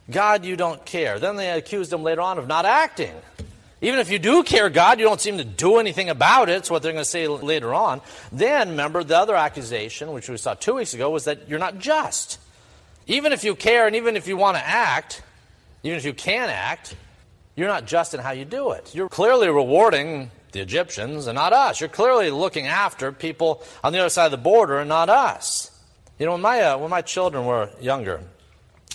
God, 0.10 0.45
you 0.45 0.55
don't 0.55 0.83
care. 0.86 1.19
Then 1.19 1.36
they 1.36 1.50
accused 1.51 1.93
him 1.93 2.03
later 2.03 2.21
on 2.21 2.38
of 2.38 2.48
not 2.48 2.65
acting. 2.65 3.13
Even 3.83 4.00
if 4.00 4.12
you 4.12 4.19
do 4.19 4.43
care, 4.43 4.69
God, 4.69 5.00
you 5.00 5.05
don't 5.05 5.19
seem 5.19 5.39
to 5.39 5.43
do 5.43 5.77
anything 5.77 6.10
about 6.10 6.50
it. 6.50 6.57
It's 6.57 6.69
what 6.69 6.83
they're 6.83 6.91
going 6.91 7.03
to 7.03 7.10
say 7.10 7.27
later 7.27 7.74
on. 7.74 8.01
Then, 8.31 8.69
remember, 8.71 9.03
the 9.03 9.17
other 9.17 9.36
accusation, 9.36 10.12
which 10.12 10.29
we 10.29 10.38
saw 10.38 10.53
two 10.53 10.75
weeks 10.75 10.93
ago, 10.93 11.10
was 11.10 11.25
that 11.25 11.50
you're 11.50 11.60
not 11.60 11.79
just. 11.79 12.39
Even 13.07 13.33
if 13.33 13.43
you 13.43 13.55
care 13.55 13.88
and 13.88 13.95
even 13.95 14.15
if 14.15 14.27
you 14.27 14.38
want 14.38 14.57
to 14.57 14.65
act, 14.65 15.24
even 15.81 15.98
if 15.98 16.05
you 16.05 16.13
can 16.13 16.50
act, 16.50 16.95
you're 17.55 17.67
not 17.67 17.88
just 17.88 18.13
in 18.13 18.19
how 18.19 18.31
you 18.31 18.45
do 18.45 18.71
it. 18.71 18.93
You're 18.93 19.10
clearly 19.10 19.48
rewarding 19.50 20.29
the 20.51 20.60
Egyptians 20.60 21.27
and 21.27 21.36
not 21.36 21.53
us. 21.53 21.79
You're 21.79 21.89
clearly 21.89 22.29
looking 22.29 22.67
after 22.67 23.12
people 23.12 23.63
on 23.84 23.93
the 23.93 24.00
other 24.00 24.10
side 24.10 24.25
of 24.25 24.31
the 24.31 24.38
border 24.38 24.79
and 24.79 24.89
not 24.89 25.10
us. 25.10 25.72
You 26.20 26.25
know, 26.25 26.34
when 26.34 26.41
my, 26.41 26.62
uh, 26.62 26.77
when 26.77 26.89
my 26.89 27.01
children 27.01 27.46
were 27.46 27.70
younger, 27.79 28.22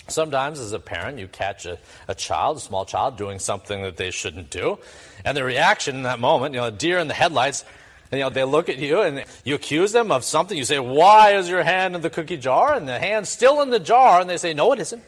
sometimes 0.07 0.59
as 0.59 0.71
a 0.71 0.79
parent, 0.79 1.19
you 1.19 1.27
catch 1.27 1.65
a, 1.65 1.77
a 2.07 2.15
child, 2.15 2.57
a 2.57 2.59
small 2.59 2.85
child, 2.85 3.17
doing 3.17 3.39
something 3.39 3.83
that 3.83 3.97
they 3.97 4.11
shouldn't 4.11 4.49
do. 4.49 4.79
And 5.25 5.35
the 5.35 5.43
reaction 5.43 5.95
in 5.95 6.03
that 6.03 6.19
moment, 6.19 6.53
you 6.53 6.61
know, 6.61 6.67
a 6.67 6.71
deer 6.71 6.99
in 6.99 7.07
the 7.07 7.13
headlights, 7.13 7.65
and, 8.11 8.19
you 8.19 8.23
know, 8.23 8.29
they 8.29 8.45
look 8.45 8.69
at 8.69 8.77
you 8.77 9.01
and 9.01 9.25
you 9.43 9.55
accuse 9.55 9.91
them 9.91 10.11
of 10.11 10.23
something. 10.23 10.57
You 10.57 10.63
say, 10.63 10.79
Why 10.79 11.35
is 11.35 11.49
your 11.49 11.63
hand 11.63 11.95
in 11.95 12.01
the 12.01 12.09
cookie 12.09 12.37
jar? 12.37 12.73
And 12.73 12.87
the 12.87 12.97
hand's 12.97 13.27
still 13.27 13.61
in 13.61 13.69
the 13.69 13.79
jar. 13.81 14.21
And 14.21 14.29
they 14.29 14.37
say, 14.37 14.53
No, 14.53 14.71
it 14.71 14.79
isn't. 14.79 15.03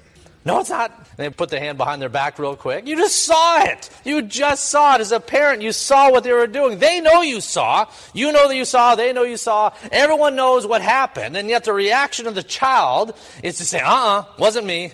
No, 0.50 0.62
it's 0.62 0.72
not. 0.72 0.90
And 0.90 1.18
they 1.18 1.30
put 1.30 1.50
the 1.50 1.60
hand 1.60 1.78
behind 1.78 2.02
their 2.02 2.10
back 2.10 2.40
real 2.40 2.56
quick. 2.56 2.88
You 2.88 2.96
just 2.96 3.24
saw 3.24 3.62
it. 3.66 3.88
You 4.04 4.24
just 4.24 4.72
saw 4.72 4.96
it. 4.96 5.02
As 5.02 5.12
a 5.12 5.20
parent, 5.20 5.62
you 5.62 5.72
saw 5.72 6.10
what 6.10 6.24
they 6.24 6.34
were 6.34 6.48
doing. 6.48 6.80
They 6.80 7.02
know 7.02 7.22
you 7.22 7.40
saw. 7.40 7.86
You 8.16 8.32
know 8.32 8.48
that 8.48 8.56
you 8.56 8.66
saw. 8.66 8.96
They 8.96 9.14
know 9.14 9.22
you 9.22 9.38
saw. 9.38 9.72
Everyone 9.92 10.36
knows 10.36 10.66
what 10.66 10.82
happened. 10.82 11.38
And 11.38 11.50
yet 11.50 11.66
the 11.66 11.74
reaction 11.74 12.26
of 12.26 12.34
the 12.34 12.42
child 12.42 13.14
is 13.44 13.60
to 13.60 13.64
say, 13.64 13.80
uh 13.80 13.92
uh-uh, 13.92 14.20
uh, 14.22 14.26
wasn't 14.40 14.66
me. 14.66 14.92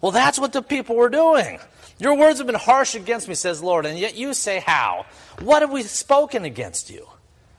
Well, 0.00 0.10
that's 0.10 0.40
what 0.40 0.52
the 0.52 0.60
people 0.60 0.96
were 0.96 1.08
doing. 1.08 1.60
Your 2.00 2.16
words 2.16 2.38
have 2.38 2.48
been 2.48 2.56
harsh 2.56 2.96
against 2.96 3.28
me, 3.28 3.36
says 3.36 3.62
Lord, 3.62 3.86
and 3.86 3.96
yet 3.96 4.16
you 4.16 4.34
say, 4.34 4.58
How? 4.58 5.06
What 5.38 5.62
have 5.62 5.70
we 5.70 5.84
spoken 5.84 6.44
against 6.44 6.90
you? 6.90 7.06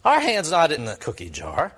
Our 0.04 0.20
hand's 0.20 0.52
not 0.52 0.74
in 0.74 0.84
the 0.84 0.98
cookie 0.98 1.30
jar. 1.30 1.72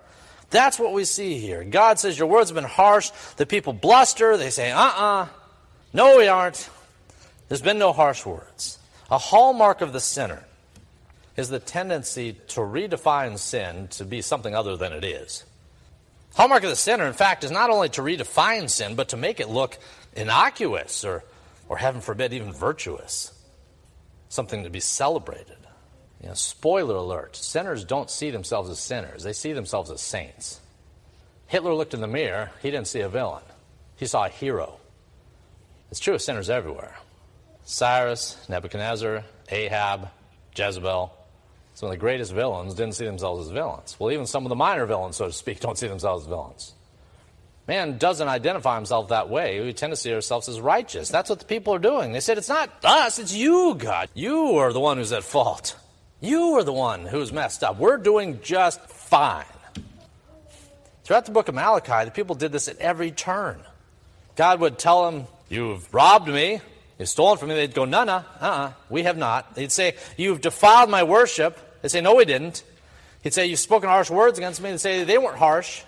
That's 0.50 0.80
what 0.80 0.94
we 0.94 1.06
see 1.06 1.38
here. 1.38 1.64
God 1.64 2.00
says, 2.00 2.18
Your 2.18 2.28
words 2.28 2.50
have 2.50 2.56
been 2.56 2.64
harsh. 2.64 3.12
The 3.38 3.46
people 3.46 3.72
bluster. 3.72 4.36
They 4.36 4.50
say, 4.50 4.72
Uh 4.72 4.80
uh-uh. 4.80 5.24
uh. 5.24 5.28
No, 5.94 6.18
we 6.18 6.28
aren't. 6.28 6.70
There's 7.48 7.62
been 7.62 7.80
no 7.80 7.94
harsh 7.94 8.26
words. 8.26 8.78
A 9.10 9.18
hallmark 9.18 9.82
of 9.82 9.92
the 9.92 10.00
sinner 10.00 10.44
is 11.36 11.50
the 11.50 11.60
tendency 11.60 12.34
to 12.50 12.60
redefine 12.60 13.40
sin 13.40 13.88
to 13.90 14.06
be 14.06 14.22
something 14.22 14.54
other 14.54 14.78
than 14.78 14.94
it 14.94 15.04
is. 15.04 15.46
Hallmark 16.36 16.64
of 16.64 16.70
the 16.70 16.76
sinner, 16.76 17.06
in 17.06 17.14
fact, 17.14 17.44
is 17.44 17.52
not 17.52 17.70
only 17.70 17.90
to 17.90 18.02
redefine 18.02 18.70
sin, 18.70 18.96
but 18.96 19.10
to 19.10 19.18
make 19.18 19.40
it 19.40 19.50
look 19.50 19.78
innocuous 20.16 21.04
or, 21.04 21.24
or 21.68 21.78
heaven 21.78 22.02
forbid, 22.02 22.34
even 22.34 22.54
virtuous. 22.54 23.34
Something 24.30 24.64
to 24.64 24.70
be 24.70 24.80
celebrated. 24.80 25.58
You 26.22 26.28
know, 26.28 26.34
spoiler 26.34 26.96
alert 26.96 27.36
sinners 27.36 27.84
don't 27.86 28.12
see 28.12 28.30
themselves 28.30 28.70
as 28.70 28.80
sinners, 28.80 29.24
they 29.24 29.34
see 29.34 29.54
themselves 29.54 29.90
as 29.90 30.02
saints. 30.02 30.60
Hitler 31.48 31.74
looked 31.74 31.94
in 31.94 32.02
the 32.02 32.08
mirror, 32.08 32.52
he 32.62 32.70
didn't 32.70 32.88
see 32.88 33.00
a 33.00 33.10
villain, 33.10 33.44
he 33.96 34.06
saw 34.06 34.26
a 34.26 34.30
hero. 34.30 34.79
It's 35.92 36.00
true 36.00 36.14
of 36.16 36.22
sinners 36.22 36.50
everywhere. 36.50 36.96
Cyrus, 37.64 38.38
Nebuchadnezzar, 38.50 39.24
Ahab, 39.50 40.10
Jezebel, 40.56 41.14
some 41.76 41.88
of 41.88 41.92
the 41.92 41.98
greatest 41.98 42.34
villains 42.34 42.74
didn't 42.74 42.96
see 42.96 43.06
themselves 43.06 43.48
as 43.48 43.52
villains. 43.54 43.96
Well, 43.98 44.12
even 44.12 44.26
some 44.26 44.46
of 44.46 44.50
the 44.50 44.56
minor 44.56 44.86
villains, 44.86 45.16
so 45.16 45.28
to 45.28 45.32
speak, 45.32 45.60
don't 45.62 45.78
see 45.78 45.88
themselves 45.88 46.24
as 46.24 46.28
villains. 46.28 46.74
Man 47.68 48.00
doesn't 48.00 48.28
identify 48.28 48.76
himself 48.76 49.10
that 49.10 49.30
way. 49.30 49.62
We 49.62 49.74
tend 49.74 49.92
to 49.92 49.96
see 49.96 50.12
ourselves 50.12 50.50
as 50.50 50.60
righteous. 50.60 51.10
That's 51.10 51.30
what 51.30 51.40
the 51.40 51.46
people 51.46 51.74
are 51.76 51.80
doing. 51.80 52.12
They 52.12 52.20
said, 52.20 52.38
It's 52.40 52.50
not 52.50 52.70
us, 52.84 53.20
it's 53.20 53.34
you, 53.34 53.76
God. 53.76 54.10
You 54.14 54.58
are 54.58 54.74
the 54.74 54.80
one 54.80 54.98
who's 54.98 55.14
at 55.14 55.24
fault. 55.24 55.78
You 56.20 56.58
are 56.58 56.64
the 56.64 56.74
one 56.74 57.06
who's 57.06 57.32
messed 57.32 57.64
up. 57.64 57.78
We're 57.78 57.98
doing 57.98 58.40
just 58.42 58.82
fine. 58.90 59.46
Throughout 61.04 61.26
the 61.26 61.32
book 61.32 61.48
of 61.48 61.56
Malachi, 61.56 62.06
the 62.06 62.12
people 62.12 62.36
did 62.36 62.52
this 62.52 62.68
at 62.68 62.78
every 62.80 63.12
turn. 63.12 63.62
God 64.36 64.60
would 64.60 64.78
tell 64.78 65.10
them, 65.10 65.28
You've 65.50 65.92
robbed 65.94 66.28
me. 66.28 66.62
You've 66.98 67.10
stolen 67.10 67.38
from 67.38 67.50
me. 67.50 67.56
They'd 67.56 67.74
go, 67.74 67.86
No, 67.86 68.04
no, 68.04 68.14
uh 68.14 68.24
uh-uh, 68.42 68.48
uh, 68.48 68.74
we 68.90 69.04
have 69.04 69.18
not. 69.18 69.56
They'd 69.56 69.72
say, 69.72 69.96
You've 70.18 70.42
defiled 70.42 70.90
my 70.90 71.04
worship. 71.04 71.58
They'd 71.82 71.90
say, 71.90 72.02
No, 72.02 72.16
we 72.16 72.26
didn't. 72.26 72.64
He'd 73.24 73.34
say, 73.34 73.48
You've 73.48 73.60
spoken 73.60 73.90
harsh 73.90 74.10
words 74.10 74.38
against 74.38 74.62
me. 74.62 74.72
They'd 74.72 74.80
say, 74.80 75.04
They 75.04 75.18
weren't 75.18 75.38
harsh. 75.38 75.82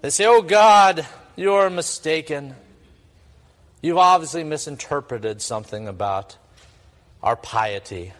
They'd 0.00 0.10
say, 0.10 0.26
Oh 0.26 0.42
God, 0.42 1.06
you're 1.36 1.70
mistaken. 1.70 2.54
You've 3.82 3.98
obviously 3.98 4.44
misinterpreted 4.44 5.42
something 5.42 5.88
about 5.88 6.38
our 7.22 7.36
piety. 7.36 8.12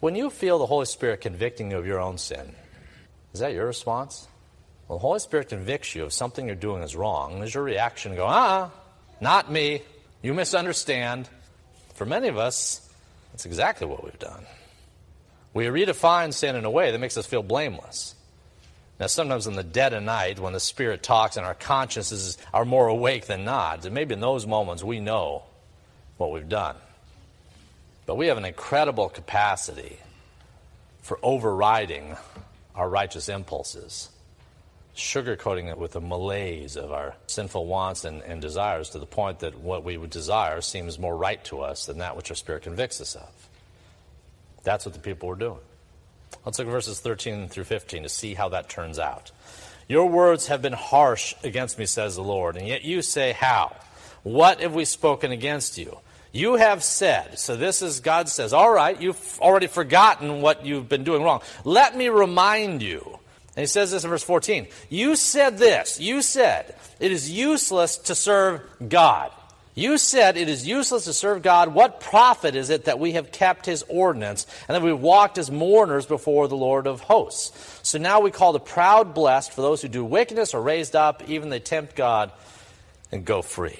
When 0.00 0.14
you 0.14 0.30
feel 0.30 0.58
the 0.58 0.66
Holy 0.66 0.86
Spirit 0.86 1.20
convicting 1.20 1.70
you 1.70 1.78
of 1.78 1.86
your 1.86 2.00
own 2.00 2.18
sin, 2.18 2.54
is 3.32 3.40
that 3.40 3.52
your 3.52 3.66
response? 3.66 4.28
Well, 4.88 4.98
the 4.98 5.02
Holy 5.02 5.18
Spirit 5.18 5.48
convicts 5.50 5.94
you 5.94 6.04
of 6.04 6.12
something 6.12 6.46
you're 6.46 6.56
doing 6.56 6.82
is 6.82 6.96
wrong. 6.96 7.42
Is 7.42 7.54
your 7.54 7.62
reaction 7.62 8.12
to 8.12 8.16
go, 8.16 8.26
ah, 8.26 8.70
not 9.20 9.50
me. 9.50 9.82
You 10.22 10.34
misunderstand. 10.34 11.28
For 11.94 12.06
many 12.06 12.28
of 12.28 12.38
us, 12.38 12.88
that's 13.32 13.46
exactly 13.46 13.86
what 13.86 14.04
we've 14.04 14.18
done. 14.18 14.44
We 15.52 15.66
redefine 15.66 16.32
sin 16.32 16.56
in 16.56 16.64
a 16.64 16.70
way 16.70 16.90
that 16.90 16.98
makes 16.98 17.16
us 17.16 17.26
feel 17.26 17.42
blameless. 17.42 18.14
Now, 18.98 19.06
sometimes 19.06 19.46
in 19.46 19.54
the 19.54 19.62
dead 19.62 19.94
of 19.94 20.02
night, 20.02 20.38
when 20.38 20.52
the 20.52 20.60
Spirit 20.60 21.02
talks 21.02 21.36
and 21.36 21.46
our 21.46 21.54
consciences 21.54 22.36
are 22.52 22.64
more 22.64 22.88
awake 22.88 23.26
than 23.26 23.44
not, 23.44 23.84
and 23.84 23.94
maybe 23.94 24.12
in 24.12 24.20
those 24.20 24.46
moments 24.46 24.84
we 24.84 25.00
know 25.00 25.42
what 26.18 26.30
we've 26.30 26.48
done. 26.48 26.76
But 28.04 28.16
we 28.16 28.26
have 28.26 28.36
an 28.36 28.44
incredible 28.44 29.08
capacity 29.08 29.98
for 31.00 31.18
overriding 31.22 32.16
our 32.74 32.88
righteous 32.88 33.28
impulses, 33.28 34.10
sugarcoating 34.96 35.70
it 35.70 35.78
with 35.78 35.92
the 35.92 36.00
malaise 36.00 36.76
of 36.76 36.92
our 36.92 37.14
sinful 37.26 37.66
wants 37.66 38.04
and, 38.04 38.22
and 38.22 38.42
desires 38.42 38.90
to 38.90 38.98
the 38.98 39.06
point 39.06 39.40
that 39.40 39.58
what 39.58 39.84
we 39.84 39.96
would 39.96 40.10
desire 40.10 40.60
seems 40.60 40.98
more 40.98 41.16
right 41.16 41.42
to 41.44 41.60
us 41.60 41.86
than 41.86 41.98
that 41.98 42.16
which 42.16 42.30
our 42.30 42.36
Spirit 42.36 42.62
convicts 42.62 43.00
us 43.00 43.14
of. 43.14 43.48
That's 44.62 44.84
what 44.84 44.94
the 44.94 45.00
people 45.00 45.28
were 45.28 45.36
doing. 45.36 45.60
Let's 46.44 46.58
look 46.58 46.68
at 46.68 46.72
verses 46.72 47.00
13 47.00 47.48
through 47.48 47.64
15 47.64 48.02
to 48.02 48.08
see 48.08 48.34
how 48.34 48.50
that 48.50 48.68
turns 48.68 48.98
out. 48.98 49.30
Your 49.88 50.08
words 50.08 50.46
have 50.48 50.62
been 50.62 50.72
harsh 50.72 51.34
against 51.42 51.78
me, 51.78 51.86
says 51.86 52.14
the 52.14 52.22
Lord, 52.22 52.56
and 52.56 52.66
yet 52.66 52.84
you 52.84 53.02
say, 53.02 53.32
How? 53.32 53.74
What 54.22 54.60
have 54.60 54.74
we 54.74 54.84
spoken 54.84 55.32
against 55.32 55.78
you? 55.78 55.98
You 56.32 56.54
have 56.56 56.84
said, 56.84 57.38
so 57.38 57.56
this 57.56 57.82
is 57.82 58.00
God 58.00 58.28
says, 58.28 58.52
All 58.52 58.70
right, 58.70 59.00
you've 59.00 59.38
already 59.40 59.66
forgotten 59.66 60.42
what 60.42 60.64
you've 60.64 60.88
been 60.88 61.04
doing 61.04 61.22
wrong. 61.22 61.42
Let 61.64 61.96
me 61.96 62.08
remind 62.08 62.82
you. 62.82 63.19
And 63.60 63.64
he 63.64 63.68
says 63.68 63.90
this 63.90 64.04
in 64.04 64.08
verse 64.08 64.22
14. 64.22 64.68
You 64.88 65.16
said 65.16 65.58
this. 65.58 66.00
You 66.00 66.22
said, 66.22 66.74
It 66.98 67.12
is 67.12 67.30
useless 67.30 67.98
to 67.98 68.14
serve 68.14 68.62
God. 68.88 69.32
You 69.74 69.98
said 69.98 70.38
it 70.38 70.48
is 70.48 70.66
useless 70.66 71.04
to 71.04 71.12
serve 71.12 71.42
God. 71.42 71.74
What 71.74 72.00
profit 72.00 72.54
is 72.54 72.70
it 72.70 72.86
that 72.86 72.98
we 72.98 73.12
have 73.12 73.30
kept 73.30 73.66
his 73.66 73.84
ordinance 73.86 74.46
and 74.66 74.74
that 74.74 74.80
we 74.82 74.94
walked 74.94 75.36
as 75.36 75.50
mourners 75.50 76.06
before 76.06 76.48
the 76.48 76.56
Lord 76.56 76.86
of 76.86 77.02
hosts? 77.02 77.80
So 77.82 77.98
now 77.98 78.20
we 78.20 78.30
call 78.30 78.54
the 78.54 78.60
proud 78.60 79.12
blessed, 79.12 79.52
for 79.52 79.60
those 79.60 79.82
who 79.82 79.88
do 79.88 80.06
wickedness 80.06 80.54
are 80.54 80.62
raised 80.62 80.96
up, 80.96 81.28
even 81.28 81.50
they 81.50 81.60
tempt 81.60 81.94
God 81.94 82.32
and 83.12 83.26
go 83.26 83.42
free. 83.42 83.78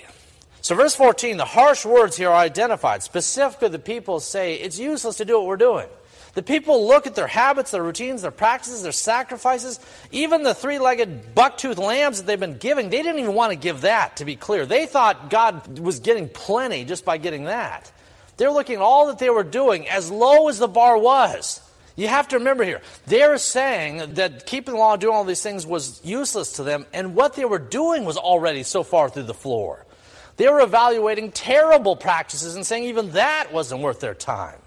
So, 0.60 0.75
verse 0.75 0.94
14, 0.94 1.38
the 1.38 1.46
harsh 1.46 1.87
words 1.87 2.18
here 2.18 2.28
are 2.28 2.37
identified. 2.37 3.02
Specifically, 3.02 3.70
the 3.70 3.78
people 3.78 4.20
say 4.20 4.56
it's 4.56 4.78
useless 4.78 5.16
to 5.16 5.25
do 5.25 5.38
what 5.38 5.46
we're 5.46 5.56
doing. 5.56 5.88
The 6.34 6.42
people 6.42 6.87
look 6.87 7.06
at 7.06 7.14
their 7.16 7.26
habits, 7.26 7.72
their 7.72 7.82
routines, 7.82 8.22
their 8.22 8.30
practices, 8.30 8.82
their 8.82 8.92
sacrifices, 8.92 9.80
even 10.12 10.42
the 10.42 10.54
three 10.54 10.78
legged 10.78 11.34
buck-toothed 11.34 11.78
lambs 11.78 12.18
that 12.18 12.26
they've 12.26 12.38
been 12.38 12.58
giving. 12.58 12.88
They 12.88 13.02
didn't 13.02 13.20
even 13.20 13.34
want 13.34 13.52
to 13.52 13.58
give 13.58 13.80
that, 13.80 14.16
to 14.16 14.25
be 14.25 14.37
clear. 14.37 14.64
They 14.64 14.87
thought 14.87 15.28
God 15.30 15.78
was 15.78 15.99
getting 15.99 16.28
plenty 16.28 16.84
just 16.84 17.04
by 17.04 17.18
getting 17.18 17.44
that. 17.44 17.90
They're 18.37 18.52
looking 18.52 18.76
at 18.76 18.82
all 18.82 19.08
that 19.08 19.18
they 19.18 19.28
were 19.28 19.44
doing 19.44 19.88
as 19.88 20.10
low 20.10 20.49
as 20.49 20.58
the 20.58 20.68
bar 20.68 20.96
was. 20.96 21.60
You 21.96 22.08
have 22.08 22.28
to 22.28 22.38
remember 22.38 22.64
here, 22.64 22.80
they're 23.06 23.37
saying 23.37 24.14
that 24.14 24.46
keeping 24.46 24.75
the 24.75 24.80
law 24.80 24.96
doing 24.96 25.14
all 25.14 25.25
these 25.25 25.42
things 25.42 25.66
was 25.66 26.00
useless 26.04 26.52
to 26.52 26.62
them, 26.62 26.87
and 26.94 27.14
what 27.14 27.34
they 27.34 27.44
were 27.44 27.58
doing 27.58 28.04
was 28.04 28.16
already 28.16 28.62
so 28.62 28.82
far 28.82 29.10
through 29.10 29.25
the 29.25 29.34
floor. 29.34 29.84
They 30.37 30.49
were 30.49 30.60
evaluating 30.60 31.32
terrible 31.32 31.96
practices 31.96 32.54
and 32.54 32.64
saying 32.64 32.84
even 32.84 33.10
that 33.10 33.52
wasn't 33.52 33.82
worth 33.82 34.00
their 34.00 34.14
time. 34.14 34.58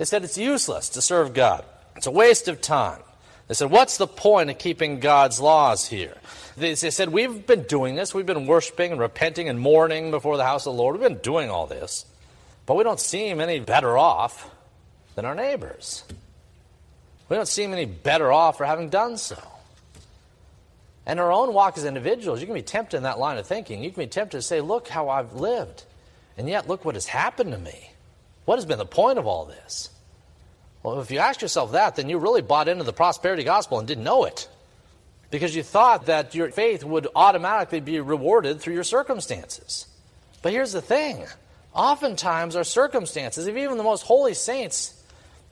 They 0.00 0.06
said 0.06 0.24
it's 0.24 0.38
useless 0.38 0.88
to 0.90 1.02
serve 1.02 1.34
God, 1.34 1.62
it's 1.94 2.06
a 2.06 2.10
waste 2.10 2.48
of 2.48 2.62
time. 2.62 3.02
They 3.48 3.54
said, 3.54 3.70
What's 3.70 3.98
the 3.98 4.06
point 4.06 4.48
of 4.48 4.56
keeping 4.56 4.98
God's 4.98 5.40
laws 5.40 5.86
here? 5.86 6.16
They, 6.56 6.74
said, 6.74 7.10
We've 7.10 7.46
been 7.46 7.64
doing 7.64 7.96
this. 7.96 8.14
We've 8.14 8.24
been 8.24 8.46
worshiping 8.46 8.92
and 8.92 9.00
repenting 9.00 9.50
and 9.50 9.60
mourning 9.60 10.10
before 10.10 10.38
the 10.38 10.44
house 10.44 10.66
of 10.66 10.72
the 10.72 10.78
Lord. 10.80 10.94
We've 10.94 11.06
been 11.06 11.18
doing 11.18 11.50
all 11.50 11.66
this. 11.66 12.06
But 12.64 12.76
we 12.76 12.82
don't 12.82 12.98
seem 12.98 13.42
any 13.42 13.60
better 13.60 13.98
off 13.98 14.50
than 15.16 15.26
our 15.26 15.34
neighbors. 15.34 16.02
We 17.28 17.36
don't 17.36 17.46
seem 17.46 17.74
any 17.74 17.84
better 17.84 18.32
off 18.32 18.56
for 18.56 18.64
having 18.64 18.88
done 18.88 19.18
so. 19.18 19.38
And 21.04 21.20
our 21.20 21.30
own 21.30 21.52
walk 21.52 21.76
as 21.76 21.84
individuals, 21.84 22.40
you 22.40 22.46
can 22.46 22.54
be 22.54 22.62
tempted 22.62 22.96
in 22.96 23.02
that 23.02 23.18
line 23.18 23.36
of 23.36 23.46
thinking. 23.46 23.84
You 23.84 23.90
can 23.90 24.04
be 24.04 24.08
tempted 24.08 24.38
to 24.38 24.42
say, 24.42 24.62
Look 24.62 24.88
how 24.88 25.10
I've 25.10 25.34
lived. 25.34 25.84
And 26.38 26.48
yet, 26.48 26.68
look 26.68 26.86
what 26.86 26.94
has 26.94 27.04
happened 27.04 27.52
to 27.52 27.58
me. 27.58 27.89
What 28.50 28.58
has 28.58 28.66
been 28.66 28.78
the 28.78 28.84
point 28.84 29.20
of 29.20 29.28
all 29.28 29.44
this? 29.44 29.90
Well, 30.82 31.00
if 31.00 31.12
you 31.12 31.20
ask 31.20 31.40
yourself 31.40 31.70
that, 31.70 31.94
then 31.94 32.08
you 32.08 32.18
really 32.18 32.42
bought 32.42 32.66
into 32.66 32.82
the 32.82 32.92
prosperity 32.92 33.44
gospel 33.44 33.78
and 33.78 33.86
didn't 33.86 34.02
know 34.02 34.24
it. 34.24 34.48
Because 35.30 35.54
you 35.54 35.62
thought 35.62 36.06
that 36.06 36.34
your 36.34 36.50
faith 36.50 36.82
would 36.82 37.06
automatically 37.14 37.78
be 37.78 38.00
rewarded 38.00 38.60
through 38.60 38.74
your 38.74 38.82
circumstances. 38.82 39.86
But 40.42 40.50
here's 40.50 40.72
the 40.72 40.82
thing 40.82 41.26
oftentimes 41.72 42.56
our 42.56 42.64
circumstances, 42.64 43.48
even 43.48 43.76
the 43.76 43.84
most 43.84 44.02
holy 44.02 44.34
saints, 44.34 45.00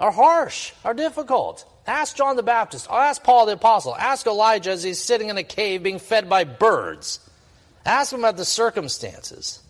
are 0.00 0.10
harsh, 0.10 0.72
are 0.84 0.92
difficult. 0.92 1.64
Ask 1.86 2.16
John 2.16 2.34
the 2.34 2.42
Baptist, 2.42 2.88
ask 2.90 3.22
Paul 3.22 3.46
the 3.46 3.52
Apostle, 3.52 3.94
ask 3.94 4.26
Elijah 4.26 4.72
as 4.72 4.82
he's 4.82 5.00
sitting 5.00 5.28
in 5.28 5.38
a 5.38 5.44
cave 5.44 5.84
being 5.84 6.00
fed 6.00 6.28
by 6.28 6.42
birds. 6.42 7.20
Ask 7.86 8.12
him 8.12 8.18
about 8.18 8.36
the 8.36 8.44
circumstances. 8.44 9.62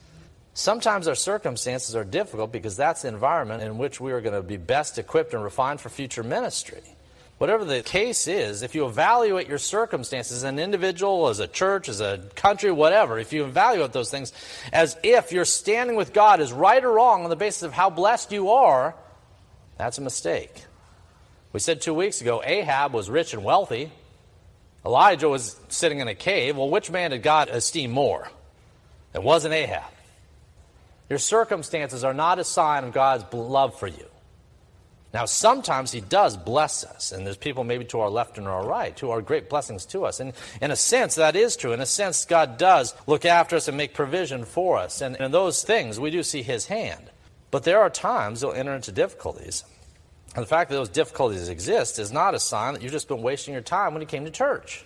Sometimes 0.59 1.07
our 1.07 1.15
circumstances 1.15 1.95
are 1.95 2.03
difficult 2.03 2.51
because 2.51 2.77
that's 2.77 3.03
the 3.03 3.09
environment 3.09 3.63
in 3.63 3.79
which 3.79 4.01
we 4.01 4.11
are 4.11 4.21
going 4.21 4.35
to 4.35 4.43
be 4.43 4.57
best 4.57 4.99
equipped 4.99 5.33
and 5.33 5.45
refined 5.45 5.81
for 5.81 5.89
future 5.89 6.25
ministry. 6.25 6.83
Whatever 7.39 7.65
the 7.65 7.81
case 7.81 8.27
is, 8.27 8.63
if 8.63 8.75
you 8.75 8.85
evaluate 8.85 9.47
your 9.47 9.59
circumstances 9.59 10.39
as 10.39 10.43
an 10.43 10.59
individual, 10.59 11.29
as 11.29 11.39
a 11.39 11.47
church, 11.47 11.89
as 11.89 12.01
a 12.01 12.25
country, 12.35 12.73
whatever, 12.73 13.21
if 13.21 13.33
you 13.33 13.45
evaluate 13.45 13.93
those 13.93 14.11
things 14.11 14.33
as 14.73 14.97
if 15.05 15.31
your 15.31 15.45
standing 15.45 15.95
with 15.95 16.13
God 16.13 16.41
is 16.41 16.53
right 16.53 16.83
or 16.83 16.91
wrong 16.91 17.23
on 17.23 17.31
the 17.31 17.37
basis 17.37 17.63
of 17.63 17.73
how 17.73 17.89
blessed 17.89 18.33
you 18.33 18.51
are, 18.51 18.97
that's 19.77 19.99
a 19.99 20.03
mistake. 20.03 20.65
We 21.53 21.61
said 21.61 21.81
two 21.81 21.95
weeks 21.95 22.21
ago 22.21 22.43
Ahab 22.45 22.93
was 22.93 23.09
rich 23.09 23.33
and 23.33 23.45
wealthy. 23.45 23.93
Elijah 24.85 25.29
was 25.29 25.55
sitting 25.69 26.01
in 26.01 26.09
a 26.09 26.17
cave. 26.17 26.57
Well, 26.57 26.69
which 26.69 26.91
man 26.91 27.13
did 27.13 27.23
God 27.23 27.49
esteem 27.49 27.93
more? 27.93 28.29
It 29.15 29.23
wasn't 29.23 29.55
Ahab. 29.55 29.93
Your 31.09 31.19
circumstances 31.19 32.05
are 32.05 32.15
not 32.15 32.39
a 32.39 32.45
sign 32.45 32.85
of 32.85 32.93
God's 32.93 33.25
love 33.33 33.79
for 33.79 33.87
you. 33.87 34.07
Now, 35.15 35.25
sometimes 35.25 35.91
He 35.91 36.03
does 36.03 36.37
bless 36.37 36.85
us, 36.85 37.13
and 37.13 37.27
there's 37.27 37.39
people 37.39 37.65
maybe 37.65 37.87
to 37.87 38.01
our 38.01 38.11
left 38.11 38.37
and 38.37 38.47
our 38.47 38.67
right 38.67 38.99
who 38.99 39.11
are 39.11 39.23
great 39.23 39.49
blessings 39.49 39.87
to 39.87 40.05
us. 40.05 40.21
And 40.21 40.35
in 40.61 40.71
a 40.71 40.77
sense, 40.77 41.15
that 41.15 41.35
is 41.35 41.57
true. 41.57 41.73
In 41.73 41.81
a 41.81 41.87
sense, 41.87 42.27
God 42.27 42.59
does 42.59 42.95
look 43.07 43.25
after 43.25 43.57
us 43.57 43.69
and 43.69 43.77
make 43.77 43.95
provision 43.95 44.45
for 44.45 44.77
us. 44.77 45.01
And 45.01 45.17
in 45.17 45.31
those 45.31 45.63
things, 45.63 45.99
we 45.99 46.11
do 46.11 46.23
see 46.23 46.43
His 46.43 46.67
hand. 46.67 47.11
But 47.51 47.65
there 47.65 47.81
are 47.81 47.89
times 47.89 48.43
you'll 48.43 48.53
enter 48.53 48.75
into 48.75 48.93
difficulties. 48.93 49.65
And 50.35 50.43
the 50.43 50.49
fact 50.49 50.69
that 50.69 50.77
those 50.77 50.91
difficulties 50.91 51.49
exist 51.49 51.99
is 51.99 52.13
not 52.13 52.35
a 52.35 52.39
sign 52.39 52.75
that 52.75 52.83
you've 52.83 52.93
just 52.93 53.09
been 53.09 53.23
wasting 53.23 53.55
your 53.55 53.63
time 53.63 53.95
when 53.95 54.03
you 54.03 54.07
came 54.07 54.27
to 54.27 54.31
church. 54.31 54.85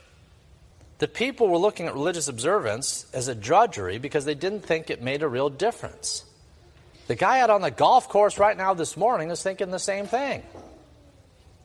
The 0.98 1.08
people 1.08 1.48
were 1.48 1.58
looking 1.58 1.86
at 1.86 1.94
religious 1.94 2.28
observance 2.28 3.06
as 3.12 3.28
a 3.28 3.34
drudgery 3.34 3.98
because 3.98 4.24
they 4.24 4.34
didn't 4.34 4.60
think 4.60 4.90
it 4.90 5.02
made 5.02 5.22
a 5.22 5.28
real 5.28 5.50
difference. 5.50 6.24
The 7.08 7.16
guy 7.16 7.40
out 7.40 7.50
on 7.50 7.62
the 7.62 7.70
golf 7.70 8.08
course 8.08 8.38
right 8.38 8.56
now 8.56 8.74
this 8.74 8.96
morning 8.96 9.30
is 9.30 9.42
thinking 9.42 9.70
the 9.70 9.78
same 9.78 10.06
thing. 10.06 10.42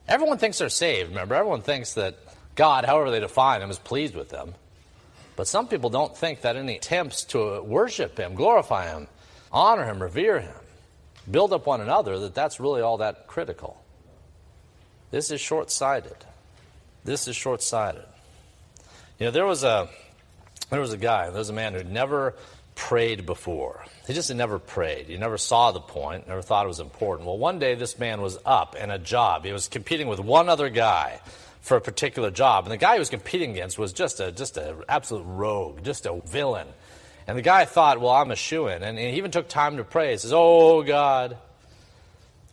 Everyone 0.08 0.38
thinks 0.38 0.58
they're 0.58 0.68
saved, 0.68 1.10
remember? 1.10 1.34
Everyone 1.34 1.62
thinks 1.62 1.94
that 1.94 2.18
God, 2.54 2.84
however 2.84 3.10
they 3.10 3.20
define 3.20 3.62
him, 3.62 3.70
is 3.70 3.78
pleased 3.78 4.16
with 4.16 4.30
them. 4.30 4.54
But 5.36 5.46
some 5.46 5.68
people 5.68 5.90
don't 5.90 6.16
think 6.16 6.40
that 6.40 6.56
any 6.56 6.76
attempts 6.76 7.24
to 7.26 7.62
worship 7.62 8.18
him, 8.18 8.34
glorify 8.34 8.88
him, 8.88 9.06
honor 9.52 9.84
him, 9.84 10.02
revere 10.02 10.40
him, 10.40 10.56
build 11.30 11.52
up 11.52 11.66
one 11.66 11.80
another, 11.80 12.18
that 12.18 12.34
that's 12.34 12.58
really 12.58 12.82
all 12.82 12.96
that 12.96 13.28
critical. 13.28 13.80
This 15.12 15.30
is 15.30 15.40
short 15.40 15.70
sighted. 15.70 16.16
This 17.04 17.28
is 17.28 17.36
short 17.36 17.62
sighted. 17.62 18.04
You 19.18 19.26
know, 19.26 19.30
there 19.32 19.46
was 19.46 19.64
a 19.64 19.88
there 20.70 20.80
was 20.80 20.92
a 20.92 20.98
guy, 20.98 21.30
there 21.30 21.38
was 21.38 21.50
a 21.50 21.54
man 21.54 21.74
who 21.74 21.82
never 21.82 22.34
prayed 22.74 23.26
before. 23.26 23.84
He 24.06 24.12
just 24.12 24.32
never 24.32 24.60
prayed. 24.60 25.06
He 25.06 25.16
never 25.16 25.36
saw 25.38 25.72
the 25.72 25.80
point, 25.80 26.28
never 26.28 26.42
thought 26.42 26.64
it 26.64 26.68
was 26.68 26.78
important. 26.78 27.26
Well, 27.26 27.36
one 27.36 27.58
day 27.58 27.74
this 27.74 27.98
man 27.98 28.20
was 28.20 28.38
up 28.46 28.76
in 28.76 28.90
a 28.90 28.98
job. 28.98 29.44
He 29.44 29.52
was 29.52 29.66
competing 29.66 30.06
with 30.06 30.20
one 30.20 30.48
other 30.48 30.68
guy 30.68 31.20
for 31.60 31.76
a 31.76 31.80
particular 31.80 32.30
job. 32.30 32.64
And 32.64 32.72
the 32.72 32.76
guy 32.76 32.92
he 32.94 32.98
was 33.00 33.10
competing 33.10 33.50
against 33.50 33.78
was 33.78 33.92
just 33.92 34.20
a 34.20 34.30
just 34.30 34.56
an 34.56 34.84
absolute 34.88 35.24
rogue, 35.24 35.82
just 35.82 36.06
a 36.06 36.20
villain. 36.26 36.68
And 37.26 37.36
the 37.36 37.42
guy 37.42 37.64
thought, 37.64 38.00
well, 38.00 38.12
I'm 38.12 38.30
a 38.30 38.36
shoe 38.36 38.68
in. 38.68 38.82
And 38.84 38.96
he 38.98 39.10
even 39.16 39.32
took 39.32 39.48
time 39.48 39.78
to 39.78 39.84
pray. 39.84 40.12
He 40.12 40.18
says, 40.18 40.32
Oh 40.32 40.82
God, 40.84 41.36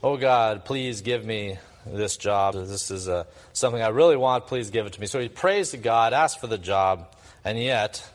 oh 0.01 0.17
God, 0.17 0.65
please 0.65 1.01
give 1.01 1.23
me 1.23 1.59
this 1.85 2.17
job. 2.17 2.53
This 2.53 2.91
is 2.91 3.07
uh, 3.07 3.25
something 3.53 3.81
I 3.81 3.89
really 3.89 4.17
want. 4.17 4.47
Please 4.47 4.69
give 4.69 4.85
it 4.85 4.93
to 4.93 5.01
me. 5.01 5.07
So 5.07 5.19
he 5.19 5.29
prays 5.29 5.71
to 5.71 5.77
God, 5.77 6.13
asks 6.13 6.39
for 6.39 6.47
the 6.47 6.57
job, 6.57 7.13
and 7.43 7.59
yet 7.59 8.07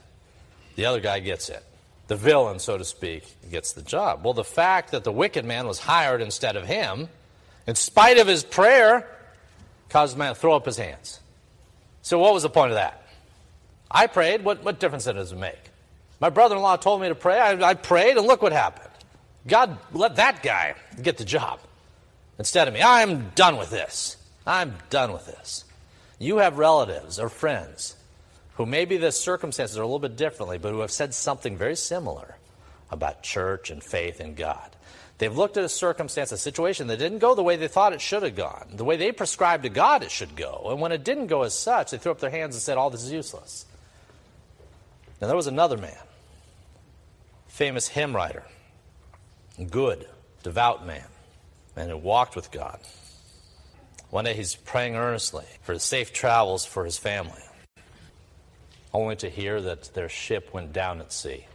the 0.76 0.86
other 0.86 1.00
guy 1.00 1.20
gets 1.20 1.48
it 1.48 1.64
the 2.10 2.16
villain, 2.16 2.58
so 2.58 2.76
to 2.76 2.84
speak, 2.84 3.22
gets 3.52 3.72
the 3.72 3.82
job. 3.82 4.24
Well, 4.24 4.34
the 4.34 4.42
fact 4.42 4.90
that 4.90 5.04
the 5.04 5.12
wicked 5.12 5.44
man 5.44 5.68
was 5.68 5.78
hired 5.78 6.20
instead 6.20 6.56
of 6.56 6.66
him, 6.66 7.08
in 7.68 7.76
spite 7.76 8.18
of 8.18 8.26
his 8.26 8.42
prayer, 8.42 9.08
caused 9.90 10.16
the 10.16 10.18
man 10.18 10.34
to 10.34 10.40
throw 10.40 10.56
up 10.56 10.66
his 10.66 10.76
hands. 10.76 11.20
So, 12.02 12.18
what 12.18 12.34
was 12.34 12.42
the 12.42 12.50
point 12.50 12.72
of 12.72 12.74
that? 12.74 13.06
I 13.88 14.08
prayed. 14.08 14.42
What, 14.42 14.64
what 14.64 14.80
difference 14.80 15.04
does 15.04 15.30
it 15.30 15.38
make? 15.38 15.70
My 16.18 16.30
brother 16.30 16.56
in 16.56 16.62
law 16.62 16.74
told 16.74 17.00
me 17.00 17.06
to 17.06 17.14
pray. 17.14 17.38
I, 17.38 17.52
I 17.62 17.74
prayed, 17.74 18.16
and 18.16 18.26
look 18.26 18.42
what 18.42 18.50
happened. 18.50 18.90
God 19.46 19.78
let 19.92 20.16
that 20.16 20.42
guy 20.42 20.74
get 21.00 21.16
the 21.16 21.24
job 21.24 21.60
instead 22.40 22.66
of 22.66 22.72
me. 22.74 22.82
I'm 22.82 23.28
done 23.34 23.58
with 23.58 23.68
this. 23.68 24.16
I'm 24.46 24.74
done 24.88 25.12
with 25.12 25.26
this. 25.26 25.66
You 26.18 26.38
have 26.38 26.56
relatives 26.56 27.18
or 27.18 27.28
friends 27.28 27.94
who 28.54 28.64
maybe 28.64 28.96
the 28.96 29.12
circumstances 29.12 29.76
are 29.76 29.82
a 29.82 29.86
little 29.86 29.98
bit 29.98 30.16
differently, 30.16 30.56
but 30.56 30.72
who 30.72 30.80
have 30.80 30.90
said 30.90 31.12
something 31.12 31.56
very 31.56 31.76
similar 31.76 32.36
about 32.90 33.22
church 33.22 33.70
and 33.70 33.84
faith 33.84 34.20
and 34.20 34.36
God. 34.36 34.70
They've 35.18 35.36
looked 35.36 35.58
at 35.58 35.64
a 35.64 35.68
circumstance, 35.68 36.32
a 36.32 36.38
situation 36.38 36.86
that 36.86 36.98
didn't 36.98 37.18
go 37.18 37.34
the 37.34 37.42
way 37.42 37.56
they 37.56 37.68
thought 37.68 37.92
it 37.92 38.00
should 38.00 38.22
have 38.22 38.36
gone, 38.36 38.70
the 38.72 38.84
way 38.84 38.96
they 38.96 39.12
prescribed 39.12 39.64
to 39.64 39.68
God 39.68 40.02
it 40.02 40.10
should 40.10 40.34
go. 40.34 40.68
And 40.70 40.80
when 40.80 40.92
it 40.92 41.04
didn't 41.04 41.26
go 41.26 41.42
as 41.42 41.52
such, 41.52 41.90
they 41.90 41.98
threw 41.98 42.12
up 42.12 42.20
their 42.20 42.30
hands 42.30 42.54
and 42.54 42.62
said, 42.62 42.78
All 42.78 42.88
this 42.88 43.02
is 43.02 43.12
useless. 43.12 43.66
Now, 45.20 45.26
there 45.26 45.36
was 45.36 45.46
another 45.46 45.76
man, 45.76 45.92
famous 47.48 47.86
hymn 47.86 48.16
writer, 48.16 48.44
good, 49.70 50.08
devout 50.42 50.86
man, 50.86 51.04
man 51.76 51.88
who 51.88 51.96
walked 51.96 52.36
with 52.36 52.50
God. 52.50 52.80
One 54.10 54.24
day 54.24 54.34
he's 54.34 54.54
praying 54.54 54.96
earnestly 54.96 55.44
for 55.62 55.78
safe 55.78 56.12
travels 56.12 56.64
for 56.64 56.84
his 56.84 56.98
family 56.98 57.42
only 58.92 59.16
to 59.16 59.28
hear 59.28 59.60
that 59.60 59.94
their 59.94 60.08
ship 60.08 60.52
went 60.52 60.72
down 60.72 61.00
at 61.00 61.12
sea. 61.12 61.46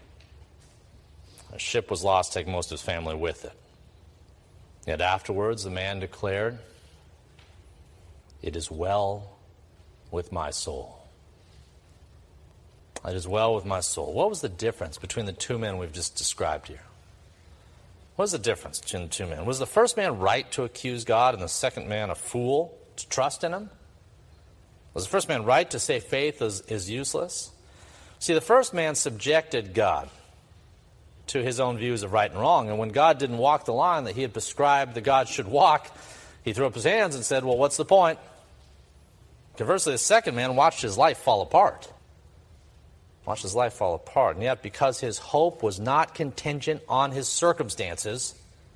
The 1.52 1.60
ship 1.60 1.90
was 1.90 2.04
lost, 2.04 2.34
taking 2.34 2.52
most 2.52 2.68
of 2.68 2.72
his 2.72 2.82
family 2.82 3.16
with 3.16 3.46
it. 3.46 3.54
Yet 4.88 5.02
afterwards, 5.02 5.64
the 5.64 5.70
man 5.70 6.00
declared, 6.00 6.60
It 8.42 8.56
is 8.56 8.70
well 8.70 9.38
with 10.12 10.32
my 10.32 10.52
soul. 10.52 11.00
It 13.08 13.16
is 13.16 13.28
well 13.28 13.54
with 13.54 13.66
my 13.66 13.82
soul. 13.82 14.14
What 14.14 14.30
was 14.30 14.42
the 14.42 14.50
difference 14.50 14.98
between 14.98 15.26
the 15.26 15.34
two 15.34 15.60
men 15.60 15.78
we've 15.78 15.94
just 15.94 16.16
described 16.16 16.68
here? 16.68 16.82
What 18.16 18.24
was 18.24 18.32
the 18.32 18.40
difference 18.40 18.80
between 18.80 19.04
the 19.04 19.10
two 19.10 19.26
men? 19.26 19.46
Was 19.46 19.60
the 19.60 19.66
first 19.66 19.98
man 19.98 20.20
right 20.20 20.50
to 20.54 20.64
accuse 20.64 21.04
God 21.04 21.34
and 21.34 21.44
the 21.44 21.50
second 21.50 21.90
man 21.90 22.10
a 22.10 22.16
fool 22.16 22.78
to 22.96 23.10
trust 23.10 23.44
in 23.44 23.54
him? 23.54 23.70
Was 24.94 25.04
the 25.04 25.10
first 25.10 25.28
man 25.28 25.44
right 25.44 25.70
to 25.72 25.80
say 25.80 26.00
faith 26.00 26.42
is, 26.42 26.62
is 26.62 26.90
useless? 26.90 27.52
See, 28.20 28.34
the 28.34 28.42
first 28.42 28.74
man 28.74 28.96
subjected 28.96 29.74
God 29.74 30.10
to 31.28 31.44
his 31.44 31.60
own 31.60 31.78
views 31.78 32.04
of 32.04 32.14
right 32.14 32.32
and 32.32 32.40
wrong. 32.40 32.70
And 32.70 32.80
when 32.80 32.90
God 32.90 33.18
didn't 33.18 33.38
walk 33.38 33.66
the 33.66 33.74
line 33.74 34.06
that 34.06 34.16
he 34.16 34.22
had 34.22 34.32
prescribed 34.32 34.94
that 34.96 35.02
God 35.02 35.28
should 35.28 35.48
walk, 35.48 35.92
he 36.44 36.54
threw 36.54 36.68
up 36.68 36.76
his 36.76 36.86
hands 36.86 37.16
and 37.16 37.26
said, 37.26 37.44
Well, 37.44 37.58
what's 37.58 37.78
the 37.78 37.86
point? 37.86 38.20
Conversely, 39.58 39.94
the 39.94 39.98
second 39.98 40.36
man 40.36 40.56
watched 40.56 40.82
his 40.82 40.98
life 40.98 41.18
fall 41.18 41.42
apart. 41.42 41.92
Watched 43.26 43.44
his 43.44 43.56
life 43.56 43.74
fall 43.74 43.96
apart. 43.96 44.36
And 44.36 44.44
yet, 44.44 44.62
because 44.62 45.00
his 45.00 45.18
hope 45.18 45.64
was 45.64 45.80
not 45.80 46.14
contingent 46.14 46.82
on 46.88 47.12
his 47.12 47.28
circumstances, 47.28 48.36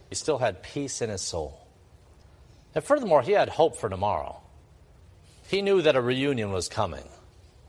he 0.10 0.16
still 0.16 0.40
had 0.40 0.64
peace 0.64 1.02
in 1.02 1.10
his 1.10 1.22
soul. 1.22 1.68
And 2.74 2.84
furthermore, 2.84 3.22
he 3.22 3.34
had 3.34 3.50
hope 3.50 3.78
for 3.78 3.90
tomorrow. 3.90 4.42
He 5.48 5.62
knew 5.62 5.82
that 5.82 5.96
a 5.96 6.02
reunion 6.02 6.52
was 6.52 6.68
coming. 6.68 7.08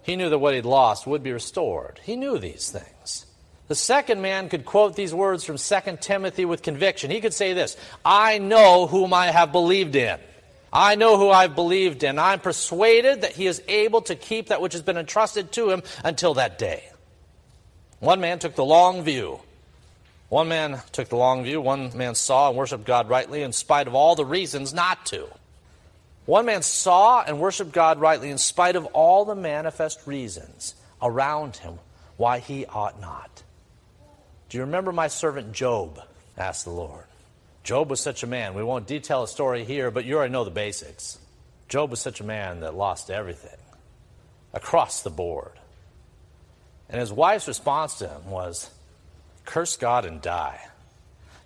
He 0.02 0.16
knew 0.16 0.30
that 0.30 0.38
what 0.38 0.54
he'd 0.54 0.64
lost 0.64 1.06
would 1.06 1.22
be 1.22 1.32
restored. 1.32 2.00
He 2.02 2.16
knew 2.16 2.38
these 2.38 2.70
things. 2.70 3.26
The 3.68 3.74
second 3.74 4.20
man 4.20 4.48
could 4.48 4.64
quote 4.64 4.96
these 4.96 5.14
words 5.14 5.44
from 5.44 5.56
2 5.56 5.98
Timothy 6.00 6.44
with 6.44 6.62
conviction. 6.62 7.10
He 7.10 7.20
could 7.20 7.34
say 7.34 7.52
this 7.52 7.76
I 8.04 8.38
know 8.38 8.86
whom 8.86 9.14
I 9.14 9.26
have 9.26 9.52
believed 9.52 9.94
in. 9.94 10.18
I 10.72 10.94
know 10.94 11.18
who 11.18 11.30
I've 11.30 11.54
believed 11.54 12.04
in. 12.04 12.18
I'm 12.18 12.40
persuaded 12.40 13.22
that 13.22 13.32
he 13.32 13.46
is 13.46 13.62
able 13.66 14.02
to 14.02 14.14
keep 14.14 14.48
that 14.48 14.60
which 14.60 14.72
has 14.72 14.82
been 14.82 14.96
entrusted 14.96 15.50
to 15.52 15.70
him 15.70 15.82
until 16.04 16.34
that 16.34 16.58
day. 16.58 16.84
One 17.98 18.20
man 18.20 18.38
took 18.38 18.54
the 18.54 18.64
long 18.64 19.02
view. 19.02 19.40
One 20.28 20.48
man 20.48 20.80
took 20.92 21.08
the 21.08 21.16
long 21.16 21.42
view. 21.42 21.60
One 21.60 21.96
man 21.96 22.14
saw 22.14 22.48
and 22.48 22.56
worshiped 22.56 22.84
God 22.84 23.08
rightly 23.08 23.42
in 23.42 23.52
spite 23.52 23.88
of 23.88 23.94
all 23.94 24.14
the 24.14 24.24
reasons 24.24 24.72
not 24.72 25.06
to. 25.06 25.28
One 26.24 26.46
man 26.46 26.62
saw 26.62 27.22
and 27.22 27.40
worshiped 27.40 27.72
God 27.72 28.00
rightly 28.00 28.30
in 28.30 28.38
spite 28.38 28.76
of 28.76 28.86
all 28.86 29.24
the 29.24 29.34
manifest 29.34 30.06
reasons 30.06 30.76
around 31.02 31.56
him 31.56 31.80
why 32.16 32.38
he 32.38 32.64
ought 32.66 33.00
not. 33.00 33.42
Do 34.48 34.58
you 34.58 34.64
remember 34.64 34.92
my 34.92 35.08
servant 35.08 35.52
Job? 35.52 36.00
asked 36.38 36.64
the 36.64 36.70
Lord. 36.70 37.04
Job 37.62 37.90
was 37.90 38.00
such 38.00 38.22
a 38.22 38.26
man. 38.26 38.54
We 38.54 38.62
won't 38.62 38.86
detail 38.86 39.22
a 39.22 39.28
story 39.28 39.64
here, 39.64 39.90
but 39.90 40.04
you 40.04 40.16
already 40.16 40.32
know 40.32 40.44
the 40.44 40.50
basics. 40.50 41.18
Job 41.68 41.90
was 41.90 42.00
such 42.00 42.20
a 42.20 42.24
man 42.24 42.60
that 42.60 42.74
lost 42.74 43.10
everything 43.10 43.58
across 44.52 45.02
the 45.02 45.10
board. 45.10 45.52
And 46.88 47.00
his 47.00 47.12
wife's 47.12 47.46
response 47.46 47.98
to 47.98 48.08
him 48.08 48.30
was, 48.30 48.70
Curse 49.44 49.76
God 49.76 50.04
and 50.04 50.20
die. 50.20 50.60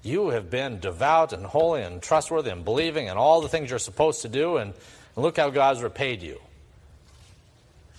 You 0.03 0.31
have 0.31 0.50
been 0.50 0.81
devout 0.81 1.33
and 1.33 1.44
holy 1.44 1.83
and 1.83 2.00
trustworthy 2.00 2.50
and 2.50 2.64
believing 2.64 3.09
and 3.09 3.18
all 3.18 3.40
the 3.40 3.48
things 3.48 3.70
you're 3.70 3.79
supposed 3.79 4.22
to 4.22 4.29
do, 4.29 4.57
and, 4.57 4.72
and 5.16 5.22
look 5.22 5.37
how 5.37 5.50
God's 5.50 5.83
repaid 5.83 6.22
you. 6.22 6.40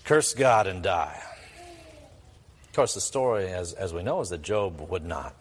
Curse 0.04 0.34
God 0.34 0.68
and 0.68 0.84
die. 0.84 1.20
Of 2.68 2.74
course, 2.74 2.94
the 2.94 3.02
story, 3.02 3.48
as, 3.48 3.74
as 3.74 3.94
we 3.94 4.04
know, 4.04 4.22
is 4.22 4.30
that 4.30 4.42
Job 4.42 4.80
would 4.90 5.06
not. 5.06 5.34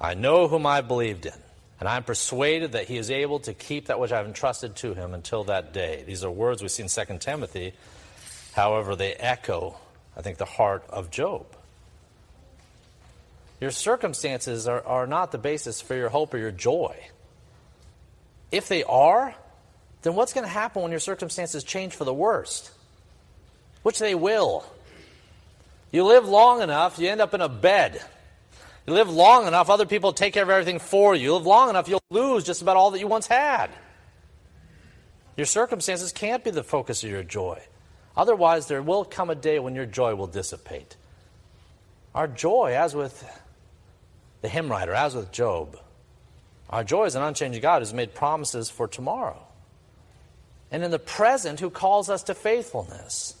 I 0.00 0.14
know 0.14 0.48
whom 0.48 0.66
I 0.66 0.80
believed 0.80 1.26
in, 1.26 1.32
and 1.80 1.88
I'm 1.88 2.02
persuaded 2.02 2.72
that 2.72 2.86
he 2.86 2.96
is 2.96 3.10
able 3.10 3.38
to 3.40 3.54
keep 3.54 3.86
that 3.86 4.00
which 4.00 4.10
I've 4.10 4.26
entrusted 4.26 4.76
to 4.76 4.94
him 4.94 5.14
until 5.14 5.44
that 5.44 5.72
day. 5.72 6.02
These 6.06 6.24
are 6.24 6.30
words 6.30 6.62
we 6.62 6.68
see 6.68 6.82
in 6.82 6.88
2 6.88 7.18
Timothy. 7.18 7.72
However, 8.52 8.96
they 8.96 9.14
echo, 9.14 9.76
I 10.16 10.22
think, 10.22 10.38
the 10.38 10.44
heart 10.44 10.84
of 10.88 11.10
Job. 11.10 11.46
Your 13.60 13.70
circumstances 13.70 14.66
are, 14.66 14.84
are 14.84 15.06
not 15.06 15.30
the 15.30 15.38
basis 15.38 15.80
for 15.80 15.94
your 15.94 16.08
hope 16.08 16.34
or 16.34 16.38
your 16.38 16.50
joy. 16.50 16.96
If 18.50 18.68
they 18.68 18.82
are, 18.84 19.34
then 20.02 20.14
what's 20.14 20.32
going 20.32 20.44
to 20.44 20.52
happen 20.52 20.82
when 20.82 20.90
your 20.90 21.00
circumstances 21.00 21.64
change 21.64 21.94
for 21.94 22.04
the 22.04 22.14
worst? 22.14 22.70
Which 23.82 23.98
they 23.98 24.14
will. 24.14 24.64
You 25.92 26.04
live 26.04 26.26
long 26.28 26.62
enough, 26.62 26.98
you 26.98 27.08
end 27.08 27.20
up 27.20 27.34
in 27.34 27.40
a 27.40 27.48
bed. 27.48 28.02
You 28.88 28.94
live 28.94 29.10
long 29.10 29.46
enough, 29.46 29.68
other 29.68 29.84
people 29.84 30.14
take 30.14 30.32
care 30.32 30.44
of 30.44 30.48
everything 30.48 30.78
for 30.78 31.14
you. 31.14 31.24
You 31.24 31.34
live 31.34 31.44
long 31.44 31.68
enough, 31.68 31.90
you'll 31.90 32.00
lose 32.08 32.42
just 32.42 32.62
about 32.62 32.78
all 32.78 32.90
that 32.92 32.98
you 32.98 33.06
once 33.06 33.26
had. 33.26 33.68
Your 35.36 35.44
circumstances 35.44 36.10
can't 36.10 36.42
be 36.42 36.50
the 36.50 36.62
focus 36.62 37.04
of 37.04 37.10
your 37.10 37.22
joy. 37.22 37.60
Otherwise, 38.16 38.66
there 38.66 38.80
will 38.80 39.04
come 39.04 39.28
a 39.28 39.34
day 39.34 39.58
when 39.58 39.74
your 39.74 39.84
joy 39.84 40.14
will 40.14 40.26
dissipate. 40.26 40.96
Our 42.14 42.26
joy, 42.26 42.76
as 42.78 42.94
with 42.94 43.30
the 44.40 44.48
hymn 44.48 44.70
writer, 44.70 44.94
as 44.94 45.14
with 45.14 45.32
Job, 45.32 45.78
our 46.70 46.82
joy 46.82 47.04
is 47.04 47.14
an 47.14 47.22
unchanging 47.22 47.60
God 47.60 47.82
who's 47.82 47.92
made 47.92 48.14
promises 48.14 48.70
for 48.70 48.88
tomorrow. 48.88 49.42
And 50.70 50.82
in 50.82 50.90
the 50.90 50.98
present, 50.98 51.60
who 51.60 51.68
calls 51.68 52.08
us 52.08 52.22
to 52.22 52.34
faithfulness. 52.34 53.36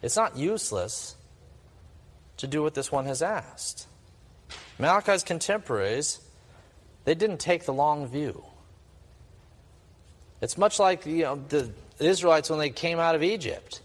It's 0.00 0.16
not 0.16 0.38
useless 0.38 1.16
to 2.38 2.46
do 2.46 2.62
what 2.62 2.72
this 2.72 2.90
one 2.90 3.04
has 3.04 3.20
asked. 3.20 3.86
Malachi's 4.78 5.22
contemporaries, 5.22 6.20
they 7.04 7.14
didn't 7.14 7.38
take 7.38 7.64
the 7.64 7.72
long 7.72 8.06
view. 8.08 8.42
It's 10.40 10.58
much 10.58 10.78
like 10.78 11.06
you 11.06 11.22
know, 11.22 11.42
the 11.48 11.70
Israelites 11.98 12.50
when 12.50 12.58
they 12.58 12.70
came 12.70 12.98
out 12.98 13.14
of 13.14 13.22
Egypt. 13.22 13.80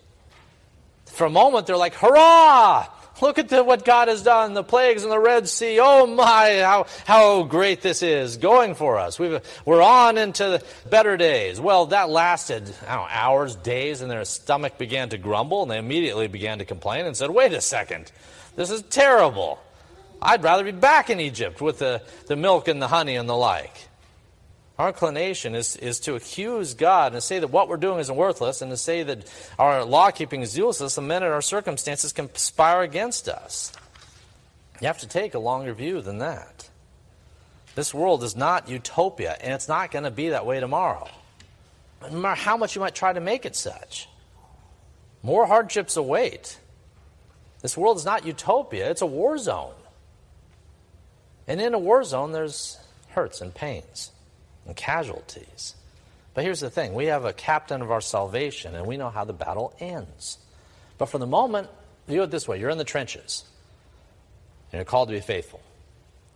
For 1.06 1.26
a 1.26 1.30
moment, 1.30 1.68
they're 1.68 1.78
like, 1.78 1.94
hurrah! 1.94 2.88
Look 3.22 3.38
at 3.38 3.50
the, 3.50 3.64
what 3.64 3.86
God 3.86 4.08
has 4.08 4.24
done, 4.24 4.56
the 4.56 4.64
plagues 4.64 5.04
in 5.04 5.10
the 5.10 5.20
Red 5.20 5.48
Sea. 5.48 5.80
Oh 5.80 6.08
my, 6.08 6.62
how, 6.62 6.88
how 7.06 7.44
great 7.44 7.82
this 7.82 8.02
is 8.02 8.38
going 8.38 8.74
for 8.74 8.98
us. 8.98 9.20
we 9.20 9.40
are 9.68 9.82
on 9.82 10.18
into 10.18 10.62
better 10.90 11.18
days. 11.18 11.60
Well, 11.60 11.88
that 11.88 12.10
lasted 12.10 12.68
know, 12.68 13.06
hours, 13.10 13.56
days, 13.56 14.02
and 14.02 14.10
their 14.10 14.26
stomach 14.26 14.80
began 14.80 15.10
to 15.10 15.20
grumble, 15.20 15.62
and 15.62 15.70
they 15.70 15.78
immediately 15.78 16.28
began 16.28 16.60
to 16.60 16.66
complain 16.66 17.06
and 17.06 17.16
said, 17.16 17.30
wait 17.30 17.54
a 17.54 17.62
second, 17.62 18.12
this 18.56 18.72
is 18.72 18.82
terrible. 18.84 19.60
I'd 20.22 20.44
rather 20.44 20.64
be 20.64 20.72
back 20.72 21.10
in 21.10 21.20
Egypt 21.20 21.62
with 21.62 21.80
the, 21.80 22.02
the 22.28 22.36
milk 22.36 22.68
and 22.68 22.82
the 22.82 22.88
honey 22.88 23.16
and 23.16 23.28
the 23.28 23.36
like. 23.36 23.88
Our 24.78 24.90
inclination 24.90 25.56
is, 25.56 25.76
is 25.76 26.00
to 26.02 26.16
accuse 26.16 26.74
God 26.74 27.14
and 27.14 27.18
to 27.18 27.22
say 27.22 27.40
that 27.40 27.50
what 27.50 27.68
we're 27.68 27.78
doing 27.78 28.00
is 28.00 28.12
worthless 28.12 28.62
and 28.62 28.72
to 28.72 28.78
say 28.78 29.04
that 29.04 29.32
our 29.60 29.86
law 29.86 30.12
keeping 30.12 30.42
is 30.42 30.58
useless 30.58 30.96
the 30.96 31.02
minute 31.02 31.28
our 31.28 31.42
circumstances 31.42 32.14
conspire 32.14 32.82
against 32.82 33.30
us. 33.30 33.74
You 34.80 34.88
have 34.88 35.00
to 35.00 35.08
take 35.08 35.36
a 35.36 35.40
longer 35.40 35.74
view 35.74 36.02
than 36.02 36.20
that. 36.20 36.70
This 37.76 37.94
world 37.94 38.24
is 38.24 38.36
not 38.36 38.70
utopia, 38.70 39.38
and 39.40 39.54
it's 39.54 39.68
not 39.68 39.92
going 39.92 40.04
to 40.04 40.12
be 40.12 40.30
that 40.30 40.46
way 40.46 40.60
tomorrow. 40.60 41.08
No 42.02 42.18
matter 42.18 42.42
how 42.42 42.58
much 42.58 42.76
you 42.76 42.82
might 42.82 42.96
try 42.96 43.14
to 43.14 43.22
make 43.22 43.46
it 43.46 43.56
such, 43.56 44.10
more 45.24 45.46
hardships 45.46 45.96
await. 45.96 46.60
This 47.62 47.78
world 47.78 47.98
is 47.98 48.06
not 48.06 48.26
utopia, 48.26 48.90
it's 48.90 49.02
a 49.02 49.06
war 49.06 49.38
zone. 49.38 49.74
And 51.48 51.60
in 51.60 51.74
a 51.74 51.80
war 51.80 52.04
zone, 52.04 52.32
there's 52.32 52.78
hurts 53.10 53.42
and 53.42 53.54
pains 53.54 54.12
and 54.66 54.76
casualties. 54.76 55.76
But 56.34 56.44
here's 56.44 56.60
the 56.60 56.70
thing 56.70 56.94
we 56.94 57.08
have 57.08 57.26
a 57.26 57.34
captain 57.34 57.82
of 57.82 57.92
our 57.92 58.02
salvation, 58.02 58.76
and 58.76 58.86
we 58.86 58.98
know 58.98 59.10
how 59.10 59.26
the 59.26 59.34
battle 59.34 59.74
ends. 59.80 60.38
But 60.98 61.08
for 61.08 61.18
the 61.18 61.28
moment, 61.28 61.68
view 62.08 62.24
it 62.24 62.32
this 62.32 62.48
way 62.48 62.60
you're 62.60 62.70
in 62.70 62.78
the 62.78 62.84
trenches. 62.84 63.44
And 64.72 64.78
you're 64.78 64.86
called 64.86 65.10
to 65.10 65.14
be 65.14 65.20
faithful. 65.20 65.62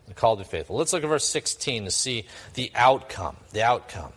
You're 0.08 0.16
called 0.16 0.40
to 0.40 0.46
be 0.46 0.50
faithful. 0.50 0.76
Let's 0.76 0.92
look 0.92 1.04
at 1.04 1.08
verse 1.08 1.28
16 1.28 1.86
to 1.86 1.92
see 1.92 2.26
the 2.54 2.72
outcome, 2.76 3.38
the 3.54 3.64
outcome 3.64 4.12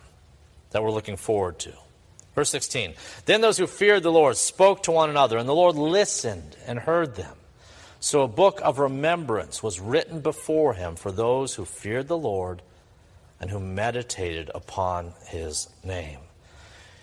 that 0.71 0.83
we're 0.83 0.91
looking 0.91 1.15
forward 1.15 1.59
to. 1.59 1.73
Verse 2.35 2.49
16 2.49 2.93
Then 3.25 3.41
those 3.41 3.57
who 3.57 3.67
feared 3.67 4.03
the 4.03 4.11
Lord 4.11 4.37
spoke 4.37 4.83
to 4.83 4.91
one 4.91 5.09
another, 5.09 5.37
and 5.37 5.47
the 5.47 5.55
Lord 5.55 5.75
listened 5.75 6.57
and 6.67 6.79
heard 6.79 7.15
them. 7.15 7.35
So 7.99 8.21
a 8.21 8.27
book 8.27 8.61
of 8.63 8.79
remembrance 8.79 9.61
was 9.61 9.79
written 9.79 10.21
before 10.21 10.73
him 10.73 10.95
for 10.95 11.11
those 11.11 11.55
who 11.55 11.65
feared 11.65 12.07
the 12.07 12.17
Lord 12.17 12.61
and 13.41 13.49
who 13.49 13.59
meditated 13.59 14.49
upon 14.55 15.13
his 15.27 15.67
name. 15.83 16.19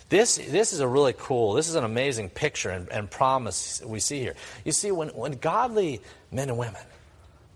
This, 0.09 0.37
this 0.37 0.72
is 0.72 0.80
a 0.80 0.88
really 0.88 1.14
cool, 1.16 1.54
this 1.54 1.68
is 1.68 1.74
an 1.74 1.85
amazing 1.85 2.30
picture 2.30 2.70
and, 2.70 2.88
and 2.90 3.11
promise 3.11 3.82
we 3.85 3.98
see 4.00 4.20
here. 4.20 4.35
You 4.64 4.72
see, 4.72 4.90
when, 4.90 5.09
when 5.09 5.32
godly 5.32 6.00
men 6.30 6.48
and 6.48 6.56
women, 6.56 6.82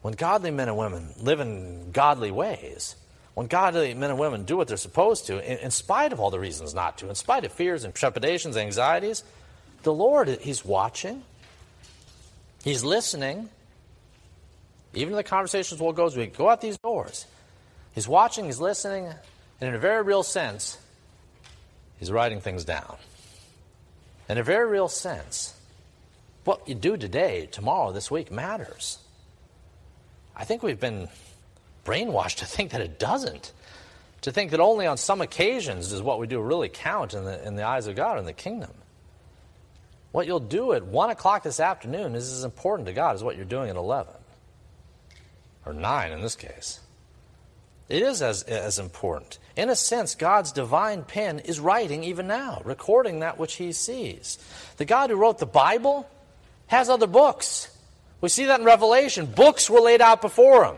when 0.03 0.14
godly 0.14 0.50
men 0.50 0.68
and 0.68 0.76
women 0.76 1.14
live 1.18 1.40
in 1.40 1.92
godly 1.92 2.31
ways, 2.31 2.96
when 3.35 3.46
godly 3.46 3.94
men 3.94 4.11
and 4.11 4.18
women 4.18 4.44
do 4.44 4.57
what 4.57 4.66
they're 4.66 4.76
supposed 4.76 5.26
to, 5.26 5.38
in, 5.38 5.59
in 5.59 5.70
spite 5.70 6.12
of 6.12 6.18
all 6.18 6.31
the 6.31 6.40
reasons 6.40 6.74
not 6.74 6.98
to, 6.98 7.09
in 7.09 7.14
spite 7.14 7.44
of 7.44 7.53
fears 7.53 7.85
and 7.85 7.94
trepidations, 7.94 8.57
anxieties, 8.57 9.22
the 9.83 9.92
Lord, 9.92 10.29
He's 10.40 10.64
watching, 10.64 11.22
He's 12.62 12.85
listening. 12.85 13.49
Even 14.94 15.14
the 15.14 15.23
conversations 15.23 15.81
we'll 15.81 15.92
go 15.92 16.07
as 16.07 16.16
we 16.16 16.27
go 16.27 16.49
out 16.49 16.61
these 16.61 16.79
doors, 16.79 17.27
He's 17.94 18.07
watching, 18.07 18.44
he's 18.44 18.61
listening, 18.61 19.07
and 19.07 19.68
in 19.68 19.75
a 19.75 19.79
very 19.79 20.03
real 20.03 20.23
sense, 20.23 20.79
he's 21.99 22.11
writing 22.11 22.40
things 22.40 22.64
down. 22.64 22.96
In 24.29 24.38
a 24.38 24.42
very 24.42 24.68
real 24.68 24.88
sense, 24.88 25.55
what 26.44 26.68
you 26.68 26.75
do 26.75 26.96
today, 26.96 27.49
tomorrow, 27.51 27.92
this 27.92 28.11
week 28.11 28.31
matters. 28.31 28.99
I 30.37 30.44
think 30.44 30.62
we've 30.62 30.79
been 30.79 31.09
brainwashed 31.85 32.37
to 32.37 32.46
think 32.46 32.70
that 32.70 32.81
it 32.81 32.99
doesn't. 32.99 33.53
To 34.23 34.31
think 34.31 34.53
that 34.53 34.61
only 34.61 34.87
on 34.87 34.96
some 34.96 35.20
occasions 35.20 35.90
does 35.90 36.03
what 36.03 36.20
we 36.20 36.27
do 36.27 36.40
really 36.40 36.68
count 36.68 37.14
in 37.14 37.25
the, 37.25 37.44
in 37.46 37.57
the 37.57 37.64
eyes 37.64 37.87
of 37.87 37.96
God 37.96 38.18
in 38.18 38.25
the 38.25 38.33
kingdom. 38.33 38.70
What 40.12 40.27
you'll 40.27 40.40
do 40.40 40.73
at 40.73 40.85
1 40.85 41.11
o'clock 41.11 41.42
this 41.42 41.61
afternoon 41.61 42.14
is 42.14 42.33
as 42.33 42.44
important 42.44 42.87
to 42.88 42.92
God 42.92 43.14
as 43.14 43.23
what 43.23 43.37
you're 43.37 43.44
doing 43.44 43.70
at 43.70 43.77
11. 43.77 44.12
Or 45.66 45.73
9 45.73 46.12
in 46.12 46.20
this 46.20 46.37
case. 46.37 46.81
It 47.88 48.03
is 48.03 48.23
as, 48.23 48.44
as 48.44 48.79
important. 48.79 49.38
In 49.57 49.68
a 49.68 49.77
sense, 49.77 50.14
God's 50.14 50.53
divine 50.53 51.03
pen 51.03 51.40
is 51.40 51.59
writing 51.59 52.05
even 52.05 52.29
now, 52.29 52.62
recording 52.64 53.20
that 53.20 53.38
which 53.38 53.55
he 53.55 53.73
sees. 53.73 54.38
The 54.77 54.85
God 54.85 55.11
who 55.11 55.16
wrote 55.16 55.38
the 55.38 55.46
Bible 55.46 56.09
has 56.68 56.88
other 56.88 57.09
books. 57.09 57.68
We 58.20 58.29
see 58.29 58.44
that 58.46 58.61
in 58.61 58.66
Revelation. 58.66 59.27
Books 59.27 59.68
were 59.68 59.81
laid 59.81 60.01
out 60.01 60.23
before 60.23 60.64
him. 60.64 60.77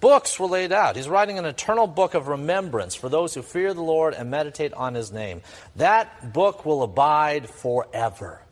Books 0.00 0.38
were 0.38 0.46
laid 0.46 0.72
out. 0.72 0.96
He's 0.96 1.08
writing 1.08 1.38
an 1.38 1.46
eternal 1.46 1.86
book 1.86 2.12
of 2.12 2.28
remembrance 2.28 2.94
for 2.94 3.08
those 3.08 3.32
who 3.32 3.40
fear 3.40 3.72
the 3.72 3.80
Lord 3.80 4.12
and 4.12 4.30
meditate 4.30 4.74
on 4.74 4.94
his 4.94 5.10
name. 5.10 5.40
That 5.76 6.34
book 6.34 6.66
will 6.66 6.82
abide 6.82 7.48
forever, 7.48 8.42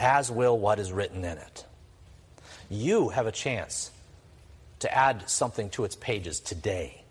as 0.00 0.30
will 0.30 0.58
what 0.58 0.80
is 0.80 0.90
written 0.90 1.24
in 1.24 1.38
it. 1.38 1.66
You 2.68 3.10
have 3.10 3.26
a 3.26 3.32
chance 3.32 3.90
to 4.80 4.92
add 4.92 5.28
something 5.28 5.70
to 5.70 5.84
its 5.84 5.94
pages 5.94 6.40
today 6.40 7.02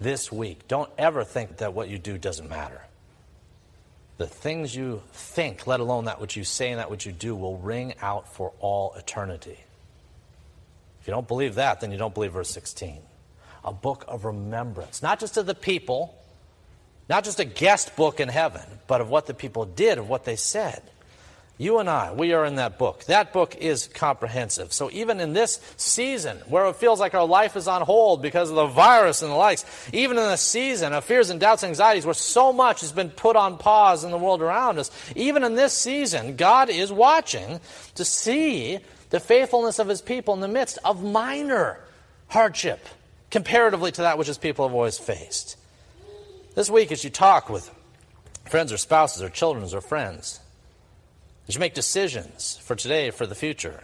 this 0.00 0.30
week. 0.32 0.66
Don't 0.68 0.90
ever 0.98 1.24
think 1.24 1.58
that 1.58 1.72
what 1.72 1.88
you 1.88 1.98
do 1.98 2.18
doesn't 2.18 2.50
matter. 2.50 2.82
The 4.18 4.26
things 4.26 4.74
you 4.74 5.02
think, 5.12 5.66
let 5.66 5.80
alone 5.80 6.06
that 6.06 6.20
which 6.20 6.36
you 6.36 6.44
say 6.44 6.70
and 6.70 6.80
that 6.80 6.90
which 6.90 7.06
you 7.06 7.12
do, 7.12 7.36
will 7.36 7.58
ring 7.58 7.94
out 8.02 8.34
for 8.34 8.52
all 8.60 8.94
eternity. 8.94 9.58
If 11.00 11.06
you 11.06 11.12
don't 11.12 11.28
believe 11.28 11.54
that, 11.56 11.80
then 11.80 11.92
you 11.92 11.98
don't 11.98 12.14
believe 12.14 12.32
verse 12.32 12.50
16. 12.50 12.98
A 13.64 13.72
book 13.72 14.04
of 14.08 14.24
remembrance, 14.24 15.02
not 15.02 15.20
just 15.20 15.36
of 15.36 15.46
the 15.46 15.54
people, 15.54 16.14
not 17.08 17.24
just 17.24 17.38
a 17.38 17.44
guest 17.44 17.94
book 17.94 18.18
in 18.18 18.28
heaven, 18.28 18.62
but 18.86 19.00
of 19.00 19.10
what 19.10 19.26
the 19.26 19.34
people 19.34 19.64
did, 19.64 19.98
of 19.98 20.08
what 20.08 20.24
they 20.24 20.36
said. 20.36 20.82
You 21.58 21.78
and 21.78 21.88
I, 21.88 22.12
we 22.12 22.34
are 22.34 22.44
in 22.44 22.56
that 22.56 22.78
book. 22.78 23.04
That 23.04 23.32
book 23.32 23.56
is 23.56 23.88
comprehensive. 23.88 24.74
So 24.74 24.90
even 24.90 25.20
in 25.20 25.32
this 25.32 25.58
season, 25.78 26.36
where 26.48 26.66
it 26.66 26.76
feels 26.76 27.00
like 27.00 27.14
our 27.14 27.24
life 27.24 27.56
is 27.56 27.66
on 27.66 27.80
hold 27.80 28.20
because 28.20 28.50
of 28.50 28.56
the 28.56 28.66
virus 28.66 29.22
and 29.22 29.30
the 29.30 29.36
likes, 29.36 29.64
even 29.94 30.18
in 30.18 30.24
the 30.24 30.36
season 30.36 30.92
of 30.92 31.04
fears 31.04 31.30
and 31.30 31.40
doubts 31.40 31.62
and 31.62 31.70
anxieties 31.70 32.04
where 32.04 32.12
so 32.12 32.52
much 32.52 32.82
has 32.82 32.92
been 32.92 33.08
put 33.08 33.36
on 33.36 33.56
pause 33.56 34.04
in 34.04 34.10
the 34.10 34.18
world 34.18 34.42
around 34.42 34.78
us, 34.78 34.90
even 35.14 35.42
in 35.44 35.54
this 35.54 35.72
season, 35.72 36.36
God 36.36 36.68
is 36.68 36.92
watching 36.92 37.58
to 37.94 38.04
see 38.04 38.78
the 39.08 39.20
faithfulness 39.20 39.78
of 39.78 39.88
his 39.88 40.02
people 40.02 40.34
in 40.34 40.40
the 40.40 40.48
midst 40.48 40.78
of 40.84 41.02
minor 41.02 41.80
hardship 42.28 42.86
comparatively 43.30 43.92
to 43.92 44.02
that 44.02 44.18
which 44.18 44.28
his 44.28 44.38
people 44.38 44.68
have 44.68 44.74
always 44.74 44.98
faced. 44.98 45.56
This 46.54 46.68
week, 46.68 46.92
as 46.92 47.02
you 47.02 47.08
talk 47.08 47.48
with 47.48 47.70
friends 48.50 48.72
or 48.72 48.76
spouses 48.76 49.22
or 49.22 49.30
children 49.30 49.66
or 49.72 49.80
friends, 49.80 50.40
as 51.48 51.54
you 51.54 51.60
make 51.60 51.74
decisions 51.74 52.58
for 52.62 52.74
today, 52.74 53.10
for 53.10 53.26
the 53.26 53.34
future, 53.34 53.82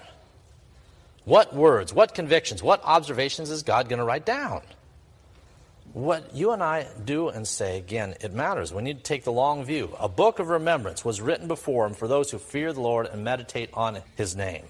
what 1.25 1.55
words, 1.55 1.95
what 1.95 2.15
convictions, 2.15 2.63
what 2.63 2.83
observations 2.85 3.51
is 3.51 3.63
God 3.63 3.89
going 3.89 4.01
to 4.01 4.05
write 4.05 4.27
down? 4.27 4.63
What 5.93 6.35
you 6.35 6.53
and 6.53 6.63
I 6.63 6.87
do 7.05 7.29
and 7.29 7.47
say, 7.47 7.79
again, 7.79 8.15
it 8.21 8.33
matters. 8.33 8.73
We 8.73 8.83
need 8.83 8.99
to 8.99 9.03
take 9.03 9.25
the 9.25 9.33
long 9.33 9.65
view. 9.65 9.95
A 10.01 10.09
book 10.09 10.39
of 10.39 10.49
remembrance 10.49 11.05
was 11.05 11.21
written 11.21 11.49
before 11.49 11.87
him 11.87 11.95
for 11.95 12.09
those 12.09 12.31
who 12.31 12.39
fear 12.39 12.73
the 12.73 12.81
Lord 12.81 13.07
and 13.07 13.23
meditate 13.23 13.71
on 13.75 13.99
his 14.17 14.35
name. 14.35 14.65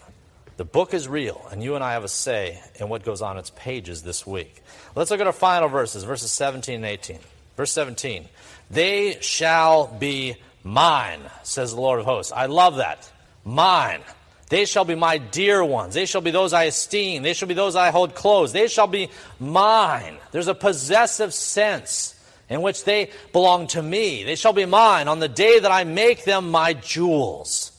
The 0.57 0.65
book 0.65 0.93
is 0.93 1.09
real, 1.09 1.47
and 1.51 1.63
you 1.63 1.75
and 1.75 1.83
I 1.83 1.93
have 1.93 2.05
a 2.05 2.09
say 2.09 2.61
in 2.79 2.89
what 2.89 3.05
goes 3.05 3.23
on 3.23 3.39
its 3.39 3.51
pages 3.51 4.03
this 4.03 4.27
week. 4.27 4.63
Let's 4.95 5.11
look 5.11 5.21
at 5.21 5.27
our 5.27 5.33
final 5.33 5.69
verses, 5.69 6.05
verses 6.05 6.31
17 6.33 6.77
and 6.77 6.85
18. 6.85 7.19
Verse 7.57 7.73
17 7.73 8.29
They 8.71 9.19
shall 9.21 9.87
be 9.87 10.37
Mine, 10.65 11.21
says 11.43 11.75
the 11.75 11.81
Lord 11.81 12.01
of 12.01 12.05
hosts. 12.05 12.33
I 12.33 12.47
love 12.47 12.77
that. 12.77 13.11
Mine. 13.45 14.01
They 14.49 14.67
shall 14.67 14.85
be 14.85 14.95
my 14.95 15.19
dear 15.19 15.65
ones. 15.65 15.95
They 15.95 16.05
shall 16.05 16.21
be 16.21 16.31
those 16.31 16.53
I 16.53 16.65
esteem. 16.65 17.23
They 17.23 17.33
shall 17.33 17.49
be 17.49 17.55
those 17.55 17.75
I 17.75 17.91
hold 17.91 18.15
close. 18.15 18.53
They 18.53 18.69
shall 18.69 18.87
be 18.87 19.09
mine. 19.41 20.19
There's 20.31 20.49
a 20.49 20.55
possessive 20.55 21.33
sense 21.33 22.15
in 22.51 22.61
which 22.61 22.85
they 22.85 23.11
belong 23.33 23.67
to 23.69 23.83
me. 23.83 24.25
They 24.25 24.37
shall 24.37 24.53
be 24.53 24.67
mine 24.67 25.09
on 25.09 25.21
the 25.21 25.29
day 25.29 25.59
that 25.59 25.73
I 25.73 25.85
make 25.85 26.25
them 26.25 26.51
my 26.51 26.75
jewels. 26.75 27.72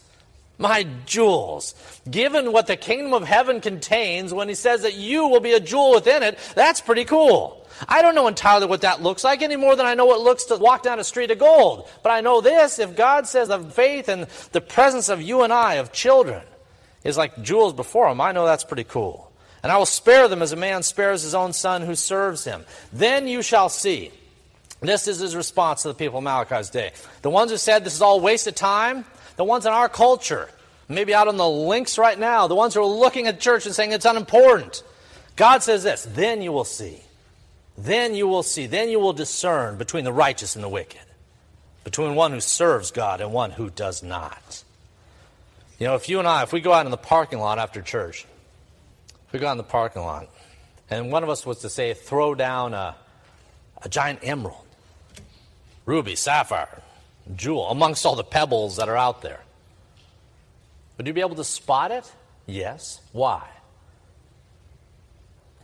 My 0.57 0.85
jewels. 1.05 1.73
Given 2.09 2.51
what 2.51 2.67
the 2.67 2.77
kingdom 2.77 3.13
of 3.13 3.23
heaven 3.23 3.59
contains, 3.59 4.33
when 4.33 4.49
he 4.49 4.55
says 4.55 4.83
that 4.83 4.93
you 4.93 5.27
will 5.27 5.39
be 5.39 5.53
a 5.53 5.59
jewel 5.59 5.93
within 5.93 6.23
it, 6.23 6.37
that's 6.55 6.79
pretty 6.79 7.05
cool. 7.05 7.65
I 7.87 8.01
don't 8.01 8.15
know 8.15 8.27
entirely 8.27 8.67
what 8.67 8.81
that 8.81 9.01
looks 9.01 9.23
like 9.23 9.41
any 9.41 9.55
more 9.55 9.75
than 9.75 9.85
I 9.85 9.95
know 9.95 10.05
what 10.05 10.19
it 10.19 10.23
looks 10.23 10.45
to 10.45 10.57
walk 10.57 10.83
down 10.83 10.99
a 10.99 11.03
street 11.03 11.31
of 11.31 11.39
gold. 11.39 11.89
But 12.03 12.11
I 12.11 12.21
know 12.21 12.39
this 12.41 12.79
if 12.79 12.95
God 12.95 13.27
says 13.27 13.47
the 13.47 13.59
faith 13.59 14.09
and 14.09 14.27
the 14.51 14.61
presence 14.61 15.09
of 15.09 15.21
you 15.21 15.41
and 15.41 15.51
I, 15.51 15.75
of 15.75 15.91
children, 15.91 16.43
is 17.03 17.17
like 17.17 17.41
jewels 17.41 17.73
before 17.73 18.09
him, 18.09 18.21
I 18.21 18.31
know 18.31 18.45
that's 18.45 18.63
pretty 18.63 18.83
cool. 18.83 19.31
And 19.63 19.71
I 19.71 19.77
will 19.77 19.85
spare 19.85 20.27
them 20.27 20.41
as 20.41 20.51
a 20.51 20.57
man 20.57 20.83
spares 20.83 21.23
his 21.23 21.33
own 21.33 21.53
son 21.53 21.81
who 21.81 21.95
serves 21.95 22.43
him. 22.43 22.65
Then 22.91 23.27
you 23.27 23.41
shall 23.41 23.69
see. 23.69 24.11
This 24.81 25.07
is 25.07 25.19
his 25.19 25.35
response 25.35 25.83
to 25.83 25.87
the 25.87 25.93
people 25.93 26.17
of 26.17 26.25
Malachi's 26.25 26.69
day. 26.69 26.91
The 27.21 27.29
ones 27.29 27.51
who 27.51 27.57
said 27.57 27.85
this 27.85 27.95
is 27.95 28.01
all 28.01 28.19
waste 28.19 28.47
of 28.47 28.55
time, 28.55 29.05
the 29.35 29.43
ones 29.43 29.65
in 29.65 29.73
our 29.73 29.89
culture, 29.89 30.49
maybe 30.87 31.13
out 31.13 31.27
on 31.27 31.37
the 31.37 31.49
links 31.49 31.97
right 31.97 32.17
now, 32.17 32.47
the 32.47 32.55
ones 32.55 32.73
who 32.73 32.81
are 32.81 32.85
looking 32.85 33.27
at 33.27 33.39
church 33.39 33.65
and 33.65 33.73
saying 33.73 33.91
it's 33.91 34.05
unimportant. 34.05 34.83
God 35.35 35.63
says 35.63 35.83
this, 35.83 36.07
then 36.09 36.41
you 36.41 36.51
will 36.51 36.65
see. 36.65 37.01
Then 37.77 38.13
you 38.13 38.27
will 38.27 38.43
see. 38.43 38.67
Then 38.67 38.89
you 38.89 38.99
will 38.99 39.13
discern 39.13 39.77
between 39.77 40.03
the 40.03 40.13
righteous 40.13 40.55
and 40.55 40.63
the 40.63 40.69
wicked, 40.69 41.01
between 41.83 42.15
one 42.15 42.31
who 42.31 42.39
serves 42.39 42.91
God 42.91 43.21
and 43.21 43.33
one 43.33 43.51
who 43.51 43.69
does 43.69 44.03
not. 44.03 44.63
You 45.79 45.87
know, 45.87 45.95
if 45.95 46.07
you 46.07 46.19
and 46.19 46.27
I, 46.27 46.43
if 46.43 46.53
we 46.53 46.61
go 46.61 46.71
out 46.71 46.85
in 46.85 46.91
the 46.91 46.97
parking 46.97 47.39
lot 47.39 47.57
after 47.57 47.81
church, 47.81 48.25
if 49.27 49.33
we 49.33 49.39
go 49.39 49.47
out 49.47 49.53
in 49.53 49.57
the 49.57 49.63
parking 49.63 50.03
lot, 50.03 50.29
and 50.89 51.11
one 51.11 51.23
of 51.23 51.29
us 51.29 51.45
was 51.45 51.59
to 51.59 51.69
say, 51.69 51.93
throw 51.95 52.35
down 52.35 52.73
a, 52.75 52.95
a 53.81 53.89
giant 53.89 54.19
emerald, 54.21 54.65
ruby, 55.85 56.15
sapphire, 56.15 56.83
jewel, 57.36 57.69
amongst 57.69 58.05
all 58.05 58.15
the 58.15 58.23
pebbles 58.23 58.77
that 58.77 58.89
are 58.89 58.97
out 58.97 59.21
there, 59.21 59.41
would 60.97 61.07
you 61.07 61.13
be 61.13 61.21
able 61.21 61.36
to 61.36 61.43
spot 61.43 61.91
it? 61.91 62.12
Yes. 62.45 63.01
Why? 63.12 63.47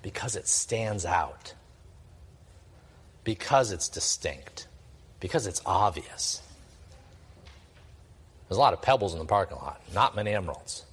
Because 0.02 0.36
it 0.36 0.48
stands 0.48 1.06
out 1.06 1.54
because 3.30 3.72
it's 3.72 3.89
distinct, 3.89 4.67
because 5.19 5.45
it's 5.45 5.62
obvious. 5.63 6.41
There's 8.48 8.58
a 8.58 8.60
lot 8.60 8.74
of 8.74 8.82
pebbles 8.82 9.13
in 9.13 9.19
the 9.19 9.26
parking 9.26 9.58
lot, 9.58 9.80
not 9.93 10.15
many 10.15 10.32
emeralds. 10.32 10.84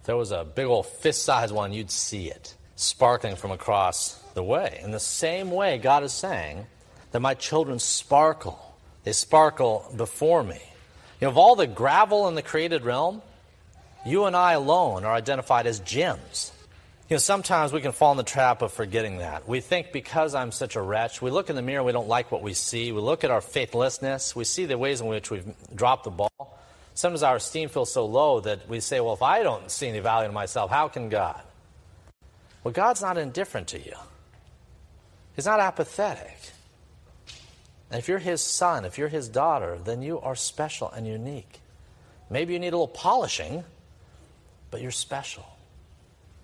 If 0.00 0.06
there 0.06 0.16
was 0.16 0.30
a 0.30 0.44
big 0.44 0.66
old 0.66 0.86
fist 0.86 1.24
sized 1.24 1.52
one, 1.52 1.72
you'd 1.72 1.90
see 1.90 2.30
it 2.30 2.54
sparkling 2.76 3.34
from 3.34 3.50
across 3.50 4.14
the 4.34 4.44
way. 4.44 4.80
In 4.84 4.92
the 4.92 5.00
same 5.00 5.50
way, 5.50 5.78
God 5.78 6.04
is 6.04 6.12
saying 6.12 6.66
that 7.10 7.18
my 7.18 7.34
children 7.34 7.80
sparkle. 7.80 8.69
They 9.04 9.12
sparkle 9.12 9.90
before 9.96 10.42
me. 10.42 10.60
You 11.20 11.26
know, 11.26 11.28
of 11.28 11.38
all 11.38 11.56
the 11.56 11.66
gravel 11.66 12.28
in 12.28 12.34
the 12.34 12.42
created 12.42 12.84
realm, 12.84 13.22
you 14.06 14.24
and 14.24 14.36
I 14.36 14.52
alone 14.52 15.04
are 15.04 15.12
identified 15.12 15.66
as 15.66 15.80
gems. 15.80 16.52
You 17.08 17.14
know, 17.14 17.18
sometimes 17.18 17.72
we 17.72 17.80
can 17.80 17.92
fall 17.92 18.12
in 18.12 18.18
the 18.18 18.22
trap 18.22 18.62
of 18.62 18.72
forgetting 18.72 19.18
that. 19.18 19.48
We 19.48 19.60
think 19.60 19.90
because 19.92 20.34
I'm 20.34 20.52
such 20.52 20.76
a 20.76 20.80
wretch, 20.80 21.20
we 21.20 21.30
look 21.30 21.50
in 21.50 21.56
the 21.56 21.62
mirror, 21.62 21.82
we 21.82 21.92
don't 21.92 22.08
like 22.08 22.30
what 22.30 22.40
we 22.42 22.54
see. 22.54 22.92
We 22.92 23.00
look 23.00 23.24
at 23.24 23.32
our 23.32 23.40
faithlessness, 23.40 24.36
we 24.36 24.44
see 24.44 24.64
the 24.64 24.78
ways 24.78 25.00
in 25.00 25.08
which 25.08 25.30
we've 25.30 25.52
dropped 25.74 26.04
the 26.04 26.10
ball. 26.10 26.58
Sometimes 26.94 27.22
our 27.22 27.36
esteem 27.36 27.68
feels 27.68 27.92
so 27.92 28.06
low 28.06 28.40
that 28.40 28.68
we 28.68 28.80
say, 28.80 29.00
well, 29.00 29.14
if 29.14 29.22
I 29.22 29.42
don't 29.42 29.70
see 29.70 29.88
any 29.88 30.00
value 30.00 30.28
in 30.28 30.34
myself, 30.34 30.70
how 30.70 30.88
can 30.88 31.08
God? 31.08 31.40
Well, 32.62 32.72
God's 32.72 33.02
not 33.02 33.18
indifferent 33.18 33.68
to 33.68 33.78
you, 33.78 33.94
He's 35.34 35.46
not 35.46 35.60
apathetic. 35.60 36.38
And 37.90 37.98
if 37.98 38.08
you're 38.08 38.18
His 38.18 38.40
son, 38.40 38.84
if 38.84 38.98
you're 38.98 39.08
His 39.08 39.28
daughter, 39.28 39.78
then 39.84 40.02
you 40.02 40.20
are 40.20 40.36
special 40.36 40.90
and 40.90 41.06
unique. 41.06 41.60
Maybe 42.30 42.52
you 42.52 42.60
need 42.60 42.68
a 42.68 42.76
little 42.76 42.88
polishing, 42.88 43.64
but 44.70 44.80
you're 44.80 44.92
special. 44.92 45.44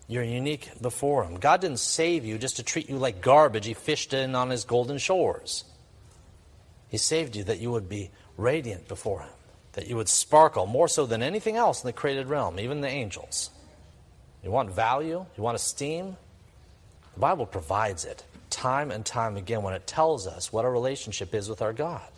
You're 0.09 0.25
unique 0.25 0.71
before 0.83 1.25
Him. 1.25 1.39
God 1.39 1.61
didn't 1.61 1.79
save 1.79 2.25
you 2.25 2.39
just 2.39 2.57
to 2.57 2.65
treat 2.65 2.89
you 2.89 2.99
like 2.99 3.21
garbage 3.21 3.67
He 3.67 3.75
fished 3.75 4.13
in 4.13 4.35
on 4.35 4.51
His 4.51 4.65
golden 4.65 4.99
shores. 4.99 5.65
He 6.89 6.99
saved 6.99 7.37
you 7.37 7.45
that 7.45 7.61
you 7.61 7.71
would 7.71 7.89
be 7.89 8.11
radiant 8.37 8.89
before 8.89 9.21
Him, 9.21 9.33
that 9.75 9.87
you 9.87 9.97
would 9.97 10.09
sparkle 10.09 10.67
more 10.67 10.89
so 10.89 11.07
than 11.07 11.23
anything 11.23 11.57
else 11.57 11.83
in 11.83 11.87
the 11.87 11.93
created 11.93 12.29
realm, 12.29 12.59
even 12.59 12.81
the 12.81 12.89
angels. 12.89 13.51
You 14.43 14.51
want 14.51 14.71
value? 14.71 15.27
You 15.37 15.43
want 15.43 15.57
esteem? 15.57 16.17
The 17.15 17.21
Bible 17.21 17.47
provides 17.47 18.05
it 18.05 18.25
time 18.51 18.91
and 18.91 19.05
time 19.05 19.37
again 19.37 19.63
when 19.63 19.75
it 19.75 19.87
tells 19.87 20.27
us 20.27 20.53
what 20.53 20.65
our 20.65 20.71
relationship 20.71 21.35
is 21.35 21.49
with 21.49 21.63
our 21.63 21.73
God. 21.73 22.09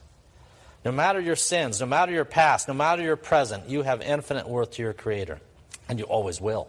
No 0.84 0.92
matter 0.92 1.20
your 1.20 1.36
sins, 1.36 1.80
no 1.80 1.86
matter 1.86 2.12
your 2.12 2.24
past, 2.24 2.68
no 2.68 2.74
matter 2.74 3.02
your 3.02 3.16
present, 3.16 3.68
you 3.68 3.82
have 3.82 4.00
infinite 4.00 4.48
worth 4.48 4.72
to 4.72 4.82
your 4.82 4.92
Creator, 4.92 5.40
and 5.88 5.98
you 5.98 6.04
always 6.04 6.40
will. 6.40 6.68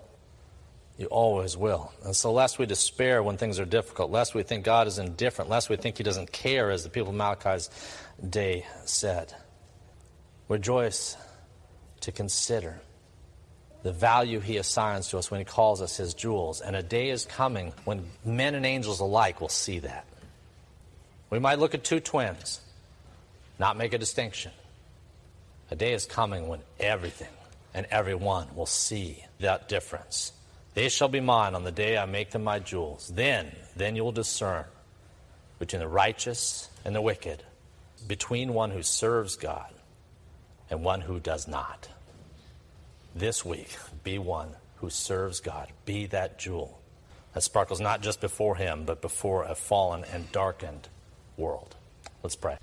You 0.98 1.06
always 1.06 1.56
will. 1.56 1.94
And 2.04 2.16
so, 2.16 2.34
lest 2.34 2.60
we 2.60 2.66
despair 2.66 3.24
when 3.24 3.38
things 3.38 3.60
are 3.60 3.66
difficult, 3.66 4.12
lest 4.12 4.36
we 4.36 4.44
think 4.44 4.66
God 4.66 4.88
is 4.88 5.00
indifferent, 5.00 5.50
lest 5.50 5.70
we 5.70 5.78
think 5.78 5.98
He 5.98 6.04
doesn't 6.04 6.32
care, 6.32 6.72
as 6.72 6.84
the 6.84 6.90
people 6.90 7.10
of 7.10 7.16
Malachi's 7.16 7.70
day 8.28 8.66
said, 8.84 9.34
rejoice 10.50 11.16
to 12.02 12.12
consider 12.12 12.82
the 13.84 13.92
value 13.92 14.40
He 14.40 14.58
assigns 14.58 15.10
to 15.10 15.18
us 15.18 15.32
when 15.32 15.40
He 15.40 15.46
calls 15.46 15.82
us 15.82 15.98
His 15.98 16.14
jewels. 16.14 16.62
And 16.62 16.76
a 16.76 16.84
day 16.84 17.10
is 17.10 17.26
coming 17.26 17.74
when 17.86 18.06
men 18.26 18.56
and 18.56 18.66
angels 18.66 19.00
alike 19.00 19.42
will 19.42 19.50
see 19.50 19.80
that. 19.80 20.06
We 21.30 21.40
might 21.40 21.60
look 21.60 21.74
at 21.74 21.84
two 21.84 22.00
twins, 22.00 22.60
not 23.60 23.78
make 23.78 23.94
a 23.94 23.98
distinction. 23.98 24.52
A 25.72 25.76
day 25.76 25.94
is 25.94 26.06
coming 26.06 26.48
when 26.48 26.62
everything 26.80 27.28
and 27.74 27.86
everyone 27.92 28.48
will 28.56 28.66
see 28.66 29.24
that 29.40 29.70
difference. 29.70 30.34
They 30.74 30.90
shall 30.90 31.08
be 31.08 31.20
mine 31.20 31.56
on 31.56 31.64
the 31.64 31.72
day 31.72 31.98
I 31.98 32.06
make 32.06 32.32
them 32.32 32.44
my 32.44 32.60
jewels. 32.60 33.12
Then, 33.14 33.56
then 33.76 33.96
you 33.96 34.04
will 34.04 34.12
discern 34.12 34.66
between 35.60 35.82
the 35.82 35.88
righteous 35.88 36.70
and 36.86 36.96
the 36.96 37.02
wicked, 37.02 37.44
between 38.08 38.54
one 38.54 38.72
who 38.72 38.82
serves 38.82 39.36
God 39.36 39.72
and 40.70 40.84
one 40.84 41.02
who 41.02 41.20
does 41.20 41.48
not. 41.48 41.90
This 43.16 43.44
week, 43.44 43.76
be 44.04 44.20
one 44.20 44.56
who 44.78 44.90
serves 44.90 45.40
God. 45.40 45.70
Be 45.86 46.06
that 46.08 46.40
jewel 46.40 46.80
that 47.34 47.42
sparkles 47.42 47.80
not 47.80 48.02
just 48.02 48.22
before 48.22 48.56
Him, 48.56 48.84
but 48.86 49.02
before 49.02 49.44
a 49.44 49.56
fallen 49.56 50.04
and 50.12 50.32
darkened 50.32 50.88
world. 51.38 51.76
Let's 52.24 52.36
pray. 52.36 52.58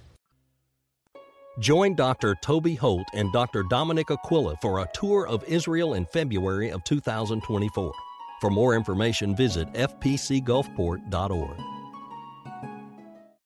Join 1.59 1.95
Dr. 1.95 2.37
Toby 2.43 2.75
Holt 2.75 3.07
and 3.15 3.33
Dr. 3.33 3.65
Dominic 3.71 4.11
Aquila 4.11 4.57
for 4.61 4.81
a 4.81 4.89
tour 4.93 5.27
of 5.27 5.43
Israel 5.45 5.95
in 5.95 6.05
February 6.07 6.71
of 6.71 6.85
2024. 6.85 7.93
For 8.41 8.51
more 8.51 8.75
information, 8.75 9.35
visit 9.35 9.73
fpcgulfport.org. 9.73 11.76